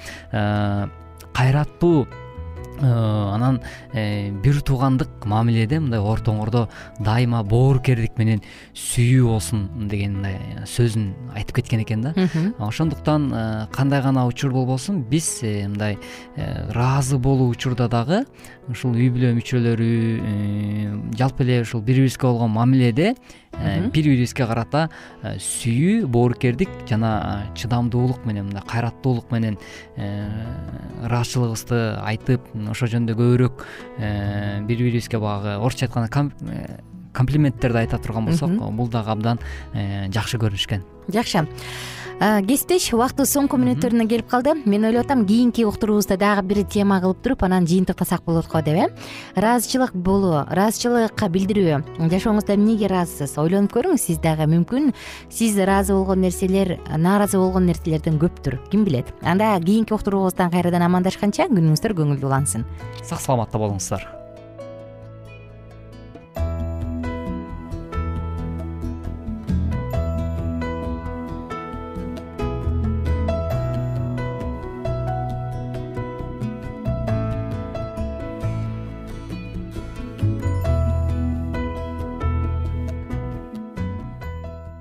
кайраттуу 1.33 2.07
Э, 2.07 2.30
анан 2.83 3.61
э, 3.93 4.31
бир 4.31 4.61
туугандык 4.61 5.25
мамиледе 5.25 5.79
мындай 5.81 6.01
ортоңордо 6.01 6.67
дайыма 6.99 7.43
боорукердик 7.45 8.19
менен 8.19 8.43
сүйүү 8.75 9.29
болсун 9.29 9.89
деген 9.89 10.19
мындай 10.19 10.67
сөзүн 10.67 11.13
айтып 11.37 11.61
кеткен 11.61 11.85
экен 11.85 12.03
да. 12.03 12.15
Ошондуктан 12.59 13.31
э, 13.33 13.67
кандай 13.73 14.03
гана 14.03 14.27
учур 14.27 14.53
болбосун 14.53 15.03
биз 15.03 15.43
мындай 15.43 15.99
ыраазы 16.37 17.19
болуу 17.19 17.51
учурда 17.51 17.89
дагы 17.89 18.25
ушул 18.69 18.95
үй 18.95 19.11
бүлө 19.13 19.35
мүчөлөрү 19.39 19.91
жалпы 21.19 21.45
эле 21.45 21.63
ушул 21.63 21.83
бири 21.83 22.01
бирибизге 22.01 22.27
болгон 22.27 22.51
мамиледе 22.51 23.15
бири 23.61 24.11
бирибизге 24.11 24.47
карата 24.47 24.89
сүйүү 25.23 26.07
боорукердик 26.11 26.71
жана 26.89 27.47
чыдамдуулук 27.55 28.25
менен 28.27 28.49
мындай 28.49 28.65
кайраттуулук 28.67 29.31
менен 29.35 29.59
ыраазычылыгыбызды 31.05 31.81
айтып 32.01 32.47
ошол 32.73 32.93
жөнүндө 32.95 33.17
көбүрөөк 33.19 33.65
э, 33.99 34.61
бири 34.69 34.87
бирибизге 34.87 35.21
баягы 35.21 35.57
орусча 35.59 35.87
айтканда 35.87 36.33
э, 36.49 36.81
комплименттерди 37.13 37.85
айта 37.85 37.99
турган 37.99 38.27
болсок 38.27 38.57
бул 38.73 38.89
дагы 38.89 39.11
абдан 39.13 39.41
э, 39.75 40.09
жакшы 40.13 40.39
көрүнүш 40.39 40.67
экен 40.69 40.85
жакшы. 41.13 41.47
Кесиптеш 42.21 42.91
убактыбыз 42.93 43.31
соңку 43.33 43.57
мүнөттөрүнө 43.57 44.05
келип 44.11 44.27
калды. 44.29 44.53
Мен 44.69 44.83
ойлоп 44.85 45.07
атам 45.07 45.23
кийинки 45.25 45.65
уктуруубузда 45.65 46.19
дагы 46.21 46.43
бир 46.51 46.59
тема 46.69 46.99
кылып 47.01 47.23
туруп 47.25 47.47
анан 47.47 47.65
жыйынтыктасак 47.65 48.27
болот 48.27 48.45
го 48.47 48.61
деп 48.61 48.77
э. 48.77 48.89
Ыраазычылык 49.41 49.95
болуу 49.95 50.45
ыраазычылыкка 50.45 51.31
билдирүү. 51.33 51.81
Жашооңузда 52.13 52.59
эмнеге 52.59 52.91
ыраазысыз? 52.91 53.39
Ойлонуп 53.41 53.73
көрүңүз 53.73 54.05
сиз 54.05 54.21
дагы 54.21 54.45
мүмкүн. 54.53 54.93
Сиз 55.31 55.57
ыраазы 55.57 55.97
болгон 55.97 56.21
нерселер 56.21 56.77
нааразы 56.93 57.41
болгон 57.41 57.65
нерселерден 57.73 58.21
көптүр. 58.21 58.61
Ким 58.69 58.85
билет? 58.85 59.15
Анда 59.23 59.57
кийинки 59.65 59.97
уктуруубуздан 59.97 60.53
кайрадан 60.53 60.85
амандашканча 60.85 61.49
күнүңүздөр 61.49 61.97
көңүлдүү 61.97 62.29
улансын. 62.29 62.69
Сак 63.01 63.25
саламатта 63.25 63.57
болуңуздар 63.57 64.20